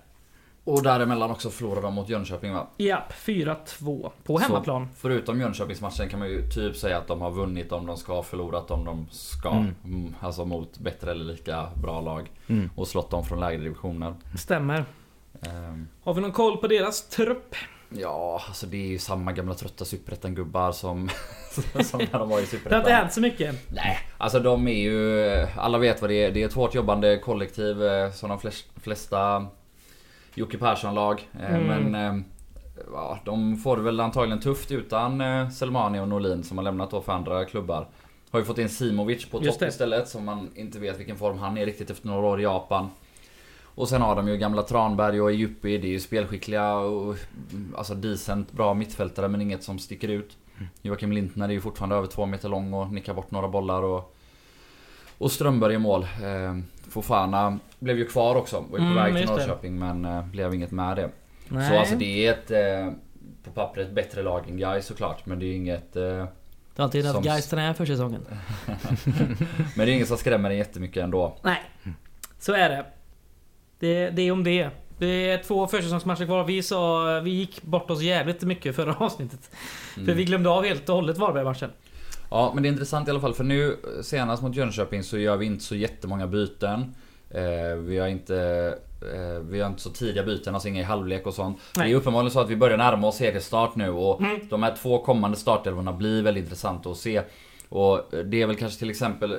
[0.64, 2.66] Och däremellan också förlorade de mot Jönköping va?
[2.77, 4.88] Japp, 4-2 på hemmaplan.
[4.92, 8.22] Så, förutom Jönköpingsmatchen kan man ju typ säga att de har vunnit om de ska,
[8.22, 9.51] förlorat om de ska.
[9.51, 9.75] Mm.
[9.85, 12.31] Mm, Alltså mot bättre eller lika bra lag.
[12.46, 12.70] Mm.
[12.77, 14.14] Och slått dem från lägre divisioner.
[14.38, 14.85] Stämmer.
[15.42, 17.55] Ehm, Har vi någon koll på deras trupp?
[17.94, 21.09] ja, alltså det är ju samma gamla trötta superettan-gubbar som,
[21.85, 22.79] som när de var i Det har superettan.
[22.81, 23.57] inte hänt så mycket.
[23.72, 25.31] Nej, alltså de är ju...
[25.57, 26.31] Alla vet vad det är.
[26.31, 29.46] Det är ett hårt jobbande kollektiv eh, som de flest, flesta
[30.34, 31.28] Jocke Persson-lag.
[31.40, 31.66] Eh, Mm.
[31.92, 32.18] Men...
[32.18, 32.22] eh,
[32.92, 36.90] Ja, de får det väl antagligen tufft utan eh, Selmani och Norlin som har lämnat
[36.90, 37.86] då för andra klubbar.
[38.30, 41.58] Har ju fått in Simovic på topp istället som man inte vet vilken form han
[41.58, 42.90] är riktigt efter några år i Japan.
[43.74, 47.16] Och sen har de ju gamla Tranberg och Ejupi, det är ju spelskickliga och
[47.52, 50.36] mm, alltså decent bra mittfältare men inget som sticker ut.
[50.82, 54.12] Joakim Lintner är ju fortfarande över två meter lång och nickar bort några bollar och...
[55.22, 56.02] Och Strömberg i mål.
[56.02, 56.56] Eh,
[56.90, 59.26] Fofana blev ju kvar också, var ju på Mm, väg till.
[59.26, 61.11] Norrköping men eh, blev inget med det.
[61.48, 61.70] Nej.
[61.70, 62.50] Så alltså det är ett...
[62.50, 62.92] Eh,
[63.44, 65.92] på pappret bättre lag än Gais såklart men det är inget...
[65.92, 66.28] Det
[66.76, 68.26] har haft Som- Gais den här försäsongen.
[69.76, 71.37] men det är inget som skrämmer en jättemycket ändå.
[71.42, 71.61] Nej,
[72.38, 72.85] så är det.
[73.78, 74.70] Det, det är om det.
[74.98, 76.44] Det är två försäsongsmatcher kvar.
[76.44, 79.50] Vi sa, vi gick bort oss jävligt mycket förra avsnittet.
[79.96, 80.06] Mm.
[80.06, 81.70] För vi glömde av helt och hållet Varberg-matchen.
[82.32, 85.36] Ja men det är intressant i alla fall för nu senast mot Jönköping så gör
[85.36, 86.94] vi inte så jättemånga byten.
[87.30, 88.36] Eh, vi har inte
[89.14, 91.58] eh, vi har inte så tidiga byten, alltså inga i halvlek och sånt.
[91.76, 91.86] Nej.
[91.88, 94.40] Det är uppenbarligen så att vi börjar närma oss seriestart nu och Mm.
[94.50, 97.22] de här två kommande startelvorna blir väldigt intressanta att se.
[97.68, 99.38] Och det är väl kanske till exempel,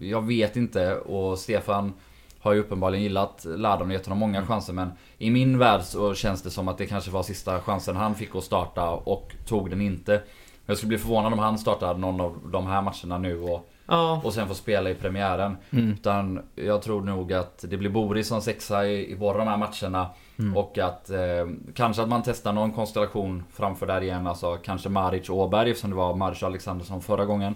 [0.00, 1.92] jag vet inte och Stefan
[2.38, 6.14] har ju uppenbarligen gillat Ladon och gett honom många chanser men i min värld så
[6.14, 9.70] känns det som att det kanske var sista chansen han fick att starta och tog
[9.70, 10.22] den inte.
[10.66, 14.20] Jag skulle bli förvånad om han startar någon av de här matcherna nu och, Ja,
[14.24, 15.56] och sen får spela i premiären.
[15.70, 15.92] Mm.
[15.92, 19.56] Utan jag tror nog att det blir Boris som sexa i, i båda de här
[19.56, 20.10] matcherna.
[20.38, 20.56] Mm.
[20.56, 24.26] Och att eh, kanske att man testar någon konstellation framför där igen.
[24.26, 27.54] Alltså kanske Maric och Åberg som det var Maric och Alexandersson förra gången.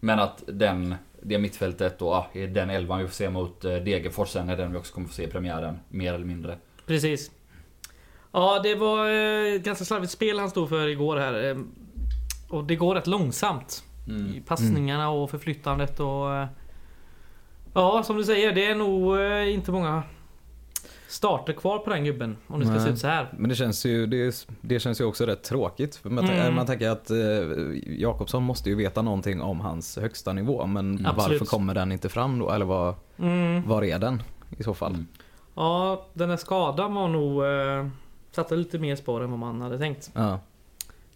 [0.00, 3.74] Men att den, det mittfältet då ah, är den elvan vi får se mot eh,
[3.74, 5.78] Degerfors sen är den vi också kommer få se i premiären.
[5.88, 6.56] Mer eller mindre.
[6.86, 7.30] precis.
[8.32, 11.64] Ja, det var eh, ett ganska slarvigt spel han stod för igår här.
[12.52, 13.84] Och det går rätt långsamt.
[14.08, 14.34] Mm.
[14.34, 16.34] I passningarna och förflyttandet och...
[16.34, 16.46] eh,
[17.74, 20.02] Ja, som du säger, det är nog eh, inte många
[21.08, 22.36] starter kvar på den gubben.
[22.46, 22.84] Om det ska Nej.
[22.84, 23.28] se ut så här.
[23.38, 25.96] Men det känns ju, det, det känns ju också rätt tråkigt.
[25.96, 26.54] För man, Mm.
[26.54, 27.18] man tänker att eh,
[27.86, 30.66] Jakobsson måste ju veta någonting om hans högsta nivå.
[30.66, 31.40] Men Absolut.
[31.40, 32.50] varför kommer den inte fram då?
[32.50, 33.68] Eller vad, Mm.
[33.68, 34.22] var är den
[34.58, 34.92] i så fall?
[34.94, 35.06] Mm.
[35.54, 37.44] Ja, den här skadan var nog...
[37.44, 37.86] Eh,
[38.30, 40.10] satte lite mer spår än vad man hade tänkt.
[40.14, 40.38] Ja.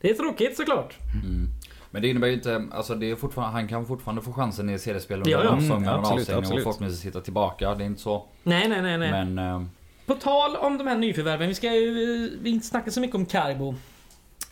[0.01, 0.95] Det är tråkigt såklart.
[1.25, 1.49] Mm.
[1.91, 4.79] Men det innebär ju inte, alltså det är fortfarande, han kan fortfarande få chansen i
[4.79, 5.51] seriespel under Ja, ja.
[5.55, 6.63] ja, säsongen Mm, och absolut, avstängning och absolut.
[6.65, 7.75] förhoppningsvis hitta tillbaka.
[7.75, 8.27] Det är inte så.
[8.43, 8.99] Nej, nej, nej.
[8.99, 9.11] nej.
[9.25, 9.39] Men...
[9.39, 9.63] Eh,
[10.07, 11.49] På tal om de här nyförvärven.
[11.49, 13.75] Vi ska ju vi inte snacka så mycket om Carbo.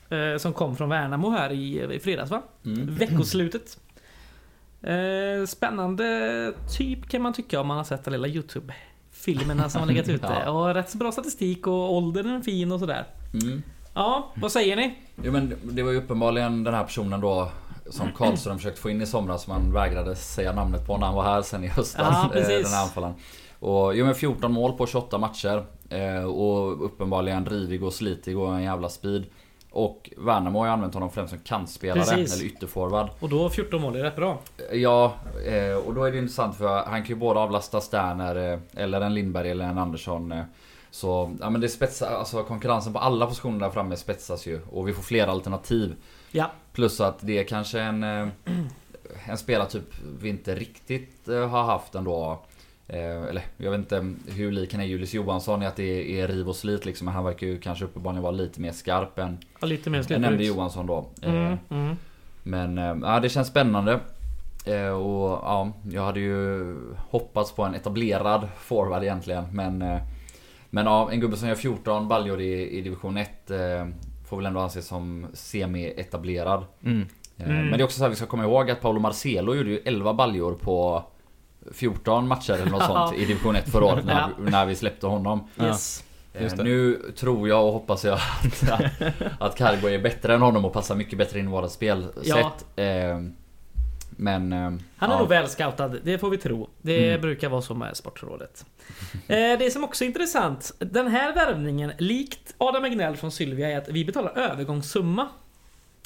[0.09, 2.43] Eh, som kom från Värnamo här i, i fredags va?
[2.65, 2.95] mm.
[2.95, 3.79] Veckoslutet.
[4.83, 9.89] Eh, spännande typ kan man tycka om man har sett den lilla YouTube-filmerna som har
[9.89, 10.43] legat ute.
[10.45, 10.51] Ja.
[10.51, 13.05] Och rätt så bra statistik och åldern är fin och sådär.
[13.43, 13.63] Mm.
[13.95, 14.95] Ja, vad säger ni?
[15.23, 17.49] Jo men det var ju uppenbarligen den här personen då
[17.91, 21.15] som Karlström försökte få in i somras som han vägrade säga namnet på när han
[21.15, 22.07] var här sen i höstas.
[22.35, 23.15] Ja, eh, den här anfallaren.
[23.59, 25.65] Och jo men 14 mål på 28 matcher.
[25.89, 29.25] Eh, och uppenbarligen drivig och slitig och en jävla speed.
[29.71, 32.35] Och Värnamo har ju använt honom främst som kantspelare Precis.
[32.35, 33.09] eller ytterforward.
[33.21, 34.39] Och då 14 mål är rätt bra.
[34.73, 35.15] Ja,
[35.47, 39.15] eh, och då är det intressant för han kan ju både avlasta Sterner eller en
[39.15, 40.35] Lindberg eller en Andersson.
[40.95, 44.61] Så ja men det spetsar, alltså konkurrensen på alla positioner där framme spetsas ju.
[44.71, 45.95] Och vi får fler alternativ.
[46.31, 48.29] Ja, Plus att det är kanske en, eh,
[49.25, 52.43] en spelartyp vi inte riktigt eh, har haft ändå.
[52.89, 56.29] Eh, Eller jag vet inte hur lik han är Julius Johansson i att det är
[56.29, 57.05] riv och slit liksom.
[57.05, 59.39] Men han verkar ju kanske uppenbarligen vara lite mer skarp än...
[59.61, 60.45] ja, lite mer släppt nämnde.
[60.45, 61.07] Johansson då.
[61.23, 61.97] Mm, mm.
[62.43, 63.95] Men ja, det känns spännande.
[64.95, 66.77] Och ja, jag hade ju
[67.11, 69.45] hoppats på en etablerad forward egentligen.
[69.53, 70.01] Men,
[70.75, 73.59] men ja, en gubbe som gör 14 baljor i, i division 1 eh,
[74.29, 76.65] får väl ändå anses som semi-etablerad.
[76.85, 77.01] Mm.
[77.01, 77.07] Eh,
[77.51, 77.69] Mm.
[77.69, 79.81] Men det är också så här, vi ska komma ihåg att Paolo Marcelo gjorde ju
[79.85, 81.05] 11 baljor på
[81.73, 85.49] 14 matcher eller något sånt i division 1 förra året när, när vi släppte honom.
[85.61, 86.05] Yes.
[86.41, 86.65] Just Eh.
[86.65, 88.71] Nu tror jag och hoppas jag att,
[89.41, 92.67] att Cargo är bättre än honom och passar mycket bättre in i våra spelsätt.
[92.75, 92.83] Ja.
[94.17, 94.53] Men...
[94.53, 95.19] eh, Han är ja.
[95.19, 96.69] nog väl scoutad, det får vi tro.
[96.83, 97.21] Det Mm.
[97.21, 98.67] brukar vara så med Sportrådet.
[99.29, 103.79] Eh, det som också är intressant, den här värvningen, likt Adam Egnell från Sylvia, är
[103.79, 105.29] att vi betalar övergångssumma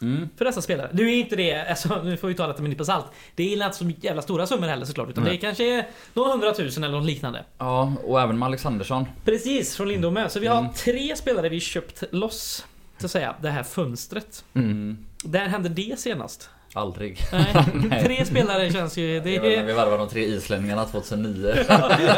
[0.03, 0.29] Mm.
[0.37, 0.91] för dessa spelare.
[0.93, 3.07] Nu är inte det, alltså, nu får vi ta det med en nypa salt.
[3.35, 5.33] Det är inte så jävla stora summor heller såklart, utan Nej.
[5.33, 7.45] det är kanske några hundratusen eller något liknande.
[7.59, 9.05] Ja, och även med Alexandersson.
[9.25, 10.29] Precis, från Lindome.
[10.29, 10.73] Så vi har Mm.
[10.73, 12.67] tre spelare vi köpt loss,
[12.99, 14.45] så att säga, det här fönstret.
[14.55, 14.71] Mm.
[14.71, 15.07] Mm.
[15.25, 16.51] Där hände det senast?
[16.75, 17.19] Aldrig.
[17.33, 17.55] Nej.
[17.75, 18.05] Nej.
[18.05, 19.21] Tre spelare känns ju...
[19.21, 19.65] Det är...
[19.65, 21.49] vi varvade de tre islänningarna 2009.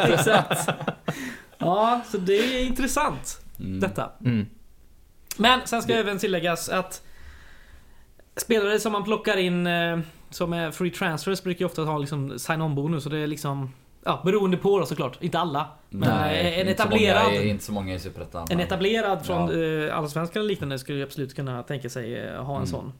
[0.08, 0.68] Exakt.
[1.58, 3.80] Ja, så det är intressant Mm.
[3.80, 4.10] detta.
[4.24, 4.46] Mm.
[5.36, 7.02] Men sen ska Det- även tilläggas att
[8.36, 9.98] spelare som man plockar in eh,
[10.30, 13.74] som är free transfers brukar ju ofta ha liksom sign-on bonus och det är liksom
[14.04, 15.18] Ja, beroende på då såklart.
[15.22, 15.68] Inte alla.
[15.90, 18.46] Men Nej, en inte så etablerad- många, inte så många i Superettan.
[18.50, 19.86] En etablerad från Ja.
[19.88, 22.66] eh, Allsvenskan eller liknande skulle ju absolut kunna tänka sig eh, ha en Mm.
[22.66, 22.92] sån.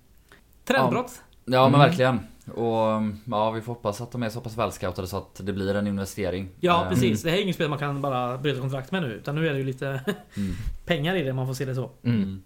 [0.64, 1.22] Trendbrott.
[1.52, 1.80] Ja men Mm.
[1.88, 2.20] verkligen.
[2.54, 5.74] Och ja, vi får hoppas att de är så pass välscoutade så att det blir
[5.74, 6.48] en investering.
[6.60, 7.22] Ja, Eh, precis.
[7.22, 9.08] Det här är inget spel man kan bara bryta kontrakt med nu.
[9.08, 9.86] Utan nu är det ju lite
[10.36, 10.52] Mm.
[10.86, 11.90] pengar i det, man får se det så.
[12.04, 12.42] Mm.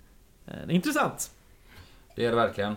[0.46, 1.30] Eh, Det är intressant.
[2.16, 2.76] Det är det verkligen.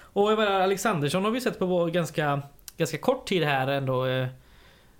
[0.00, 2.42] Och jag menar, Alexandersson har vi sett på ganska,
[2.76, 4.06] ganska kort tid här ändå.
[4.06, 4.26] Eh,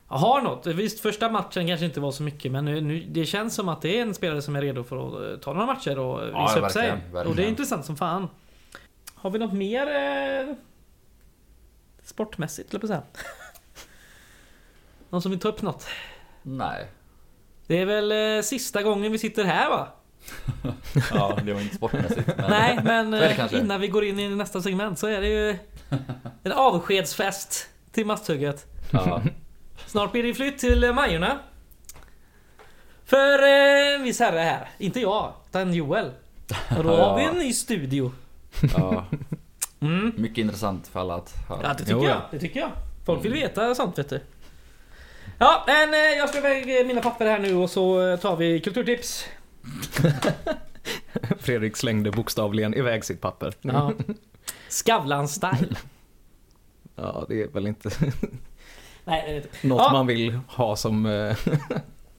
[0.06, 0.66] har något.
[0.66, 3.82] Visst, första matchen kanske inte var så mycket men nu, nu, det känns som att
[3.82, 6.42] det är en spelare som är redo för att eh, ta några matcher och Ja,
[6.42, 6.90] visa upp sig.
[6.90, 7.26] verkligen.
[7.26, 8.28] Och det är intressant som fan.
[9.16, 10.54] Har vi något mer eh,
[12.02, 13.02] sportmässigt, eller på säga?
[15.10, 15.86] Någon som vill ta upp något?
[16.42, 16.86] Nej.
[17.66, 19.88] Det är väl eh, sista gången vi sitter här va?
[21.14, 22.26] Ja, det var inte sportmässigt.
[22.26, 22.50] Men...
[22.50, 25.58] Nej, men eh, innan vi går in i nästa segment så är det ju
[26.42, 28.66] en avskedsfest till Masthugget.
[28.90, 29.22] Ja.
[29.86, 31.38] Snart blir det flytt till Majorna.
[33.04, 34.68] För eh, viss herre här.
[34.78, 36.12] Inte jag, utan Joel.
[36.78, 38.12] Och då har vi en ny studio.
[38.76, 39.04] Ja,
[39.80, 40.12] Mm.
[40.16, 41.60] mycket intressant för alla att höra.
[41.62, 42.10] Ja, det tycker Jo, jag.
[42.16, 42.28] ja.
[42.30, 42.70] Det tycker jag.
[43.06, 44.20] Folk vill veta sånt vet du.
[45.38, 48.60] Ja, men eh, jag ska iväg mina papper här nu och så eh, tar vi
[48.60, 49.24] kulturtips.
[51.40, 53.54] Fredrik slängde bokstavligen iväg sitt papper.
[53.60, 53.92] Ja.
[54.68, 55.76] Skavlan-style.
[56.94, 57.90] Ja, det är väl inte
[59.04, 59.48] Nej, det är inte.
[59.66, 59.92] något Ja.
[59.92, 61.06] man vill ha som...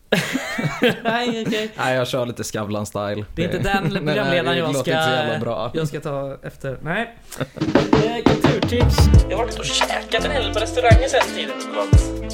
[0.10, 1.72] eh, Nej, okej.
[1.78, 3.26] Nej, jag kör lite Skavlan-style.
[3.36, 4.92] Det är inte den programledaren det jag låter
[5.40, 6.78] ska, så jag ska ta efter.
[6.82, 7.18] Nej.
[8.08, 8.98] Eh, kulturtips.
[9.30, 11.56] Jag har varit och käkat en hel på restauranger sen tiden.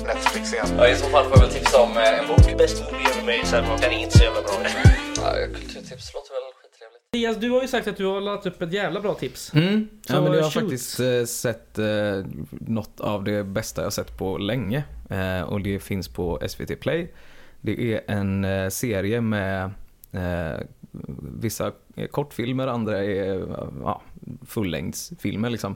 [0.07, 0.65] Netflix igen.
[0.77, 2.57] Ja, i så fall får jag väl tipsa om eh, en bok.
[2.57, 4.51] Best movie ever made, sen den är inte så jävla bra.
[5.15, 6.53] Ja, kulturtips låter väl.
[7.13, 9.53] Mattias, du har ju sagt att du har lagt upp ett jävla bra tips.
[9.53, 9.89] Mm.
[10.07, 10.63] Så Ja, men jag har shoot.
[10.63, 11.85] faktiskt eh, sett eh,
[12.49, 14.83] något av det bästa jag sett på länge.
[15.09, 17.13] Eh, och det finns på SVT Play.
[17.65, 19.71] Det är en eh, serie med
[20.11, 20.59] eh,
[21.39, 24.01] vissa är kortfilmer, andra är eh, ja,
[24.45, 25.75] fullängdsfilmer liksom.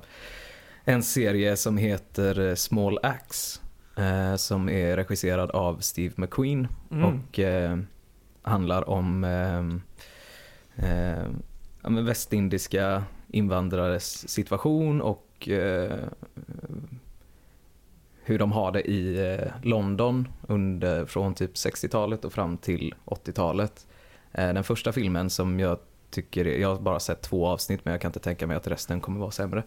[0.83, 3.59] En serie som heter eh, Small Axe.
[3.97, 6.67] Eh, som är regisserad av Steve McQueen.
[6.91, 7.05] Mm.
[7.05, 7.77] Och eh,
[8.41, 9.59] handlar om eh,
[10.89, 11.25] eh,
[11.83, 15.99] ja, västindiska invandrares situation och eh,
[18.27, 23.87] hur de har det i eh, London under, från typ 60-talet och fram till 80-talet.
[24.31, 25.77] Eh, den första filmen som jag
[26.09, 29.01] tycker, jag har bara sett två avsnitt men jag kan inte tänka mig att resten
[29.01, 29.63] kommer vara sämre.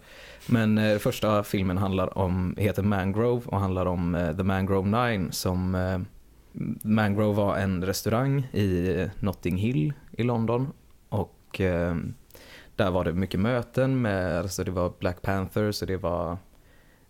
[0.46, 5.76] Men eh, första filmen handlar om, heter Mangrove och handlar om The Mangrove Nine som
[6.82, 10.72] Mangrove var en restaurang i Notting Hill i London
[11.08, 11.60] och
[12.76, 16.38] där var det mycket möten med, alltså det var Black Panthers och det var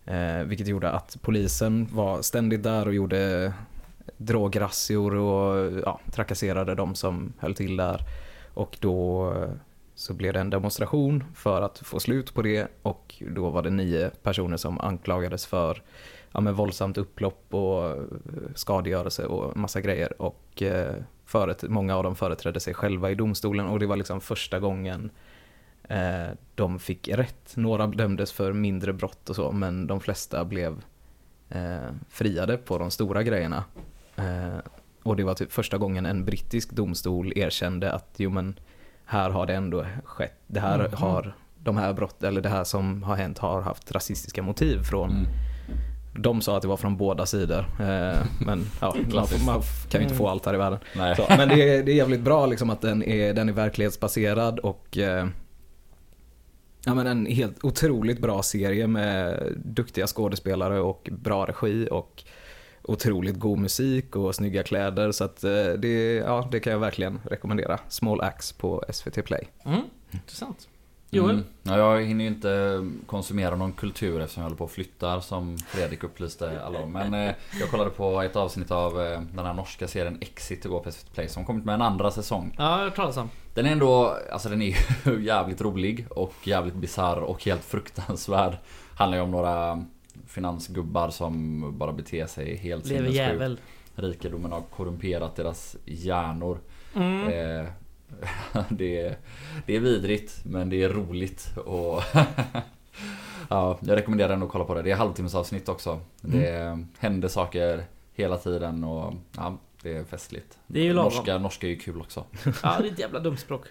[0.05, 3.53] eh, vilket gjorde att polisen var ständigt där och gjorde
[4.17, 8.01] drograzzior och ja, trakasserade de som höll till där.
[8.53, 9.49] Och då eh,
[9.95, 13.69] så blev det en demonstration för att få slut på det och då var det
[13.69, 15.81] nio personer som anklagades för
[16.31, 18.03] ja, men våldsamt upplopp och eh,
[18.55, 20.21] skadegörelse och massa grejer.
[20.21, 24.21] Och eh, föret- många av dem företrädde sig själva i domstolen och det var liksom
[24.21, 25.30] första gången eh,
[26.55, 27.53] de fick rätt.
[27.55, 30.81] Några dömdes för mindre brott och så men de flesta blev
[31.49, 33.63] eh, friade på de stora grejerna.
[34.15, 34.57] Eh,
[35.03, 38.59] och det var typ första gången en brittisk domstol erkände att jo men
[39.05, 40.37] här har det ändå skett.
[40.47, 40.93] Det här Mhm.
[40.93, 45.09] har de här brott eller det här som har hänt har haft rasistiska motiv från
[45.11, 45.25] Mm.
[46.15, 47.59] de sa att det var från båda sidor.
[47.79, 50.79] Eh, men ja, man, man kan ju inte få allt här i världen.
[51.15, 54.59] Så, men det är, det är jävligt bra liksom att den är, den är verklighetsbaserad
[54.59, 55.27] och eh,
[56.85, 62.23] ja, men en helt otroligt bra serie med duktiga skådespelare och bra regi och
[62.83, 65.11] otroligt god musik och snygga kläder.
[65.11, 67.79] Så att eh, det, ja, det kan jag verkligen rekommendera.
[67.89, 69.47] Small Axe på SVT Play.
[69.65, 69.81] Mm.
[70.11, 70.67] Intressant.
[71.13, 71.35] Joel?
[71.35, 71.45] Mm.
[71.63, 75.57] Ja, jag hinner ju inte konsumera någon kultur eftersom jag håller på och flyttar som
[75.57, 76.91] Fredrik upplyste alla om.
[76.91, 80.79] Men eh, jag kollade på ett avsnitt av eh, den här norska serien Exit igår
[80.79, 82.55] på SVT Play som kommit med en andra säsong.
[82.57, 83.29] Ja, jag talas om.
[83.53, 84.75] Den är ändå, alltså den är
[85.19, 88.57] jävligt rolig och jävligt bizarr och helt fruktansvärd.
[88.95, 89.85] Handlar ju om några
[90.27, 93.31] finansgubbar som bara beter sig helt Lever sinnessjukt.
[93.31, 93.59] jävel.
[93.95, 96.59] Rikedomen har korrumperat deras hjärnor.
[96.95, 97.27] Mm.
[97.27, 97.71] Eh,
[98.69, 99.17] det, är,
[99.65, 102.03] det är vidrigt men det är roligt och
[103.49, 104.81] Ja, jag rekommenderar ändå att kolla på det.
[104.81, 105.99] Det är halvtimmesavsnitt också.
[106.21, 110.57] Det händer saker hela tiden och ja, det är festligt.
[110.67, 111.13] Det är ju lagom.
[111.13, 112.25] norska, norska är ju kul också.
[112.63, 113.65] Ja, det är ett jävla dumt språk.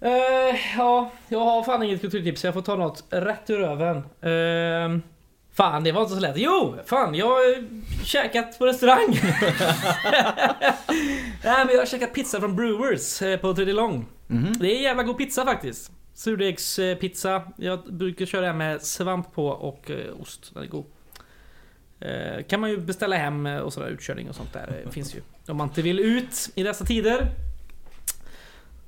[0.00, 3.96] Eh, ja, jag har fan inget kulturtips så jag får ta något rätt ur röven.
[3.96, 5.00] Uh,
[5.58, 6.36] fan, det var inte så lätt.
[6.36, 7.64] Jo, fan, jag har
[8.04, 9.08] käkat på restaurang.
[11.44, 14.06] Nej, men jag har käkat pizza från Brewers eh, på Tredje Lång.
[14.60, 15.92] Det är jävla god pizza faktiskt.
[16.14, 17.42] Surdegspizza.
[17.56, 20.54] Jag brukar köra den med svamp på och eh, ost.
[20.54, 20.84] Den är god.
[22.00, 24.82] Eh, kan man ju beställa hem eh, och sådär utkörning och sånt där.
[24.84, 25.20] Det finns ju.
[25.48, 27.26] Om man inte vill ut i dessa tider.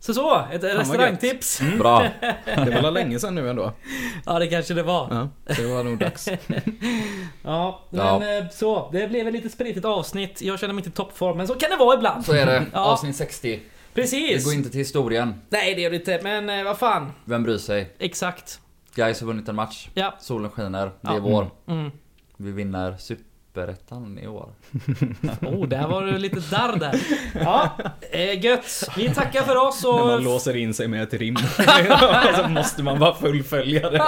[0.02, 1.60] Så så, ett restaurangtips.
[1.78, 2.06] Bra!
[2.44, 3.72] Det var länge sedan nu ändå.
[4.26, 5.08] Ja, det kanske det var.
[5.46, 6.28] Ja, det var nog dags.
[7.42, 8.38] Ja, men Ja.
[8.38, 8.88] eh, så.
[8.92, 10.42] Det blev ett lite spritigt avsnitt.
[10.42, 12.24] Jag känner mig inte i toppform, men så kan det vara ibland.
[12.26, 12.66] Så är det.
[12.72, 12.78] Ja.
[12.80, 13.60] Avsnitt 60.
[13.94, 14.44] Det Precis.
[14.44, 15.34] går inte till historien.
[15.48, 16.20] Nej, det gör det inte.
[16.22, 17.12] Men eh, vad fan.
[17.24, 17.96] Vem bryr sig?
[17.98, 18.60] Exakt.
[18.94, 19.88] Guys har vunnit en match.
[19.94, 20.14] Ja.
[20.20, 20.86] Solen skiner.
[20.86, 21.14] Det Ja.
[21.16, 21.50] är vår.
[21.68, 21.90] Mm.
[22.36, 22.96] Vi vinner
[23.54, 24.48] Superettan i år.
[25.40, 27.00] Oh, där var det lite darr där.
[27.44, 27.70] Ja,
[28.10, 28.90] eh, gött.
[28.96, 30.22] Vi tackar för oss När man och...
[30.22, 31.36] låser in sig med ett rim.
[32.36, 34.02] så måste man bara fullfölja det.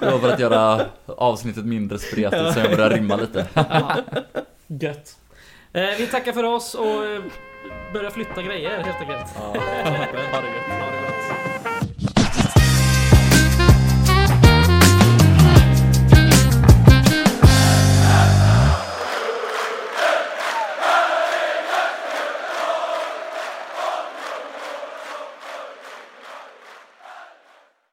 [0.00, 3.46] Det var för att göra avsnittet mindre spretigt så jag började rimma lite.
[3.54, 3.96] Ja.
[4.66, 5.16] Gött.
[5.72, 7.22] Eh, vi tackar för oss och eh,
[7.92, 9.30] börjar flytta grejer helt enkelt.
[9.36, 9.42] Ja,
[10.32, 11.09] ha det gött.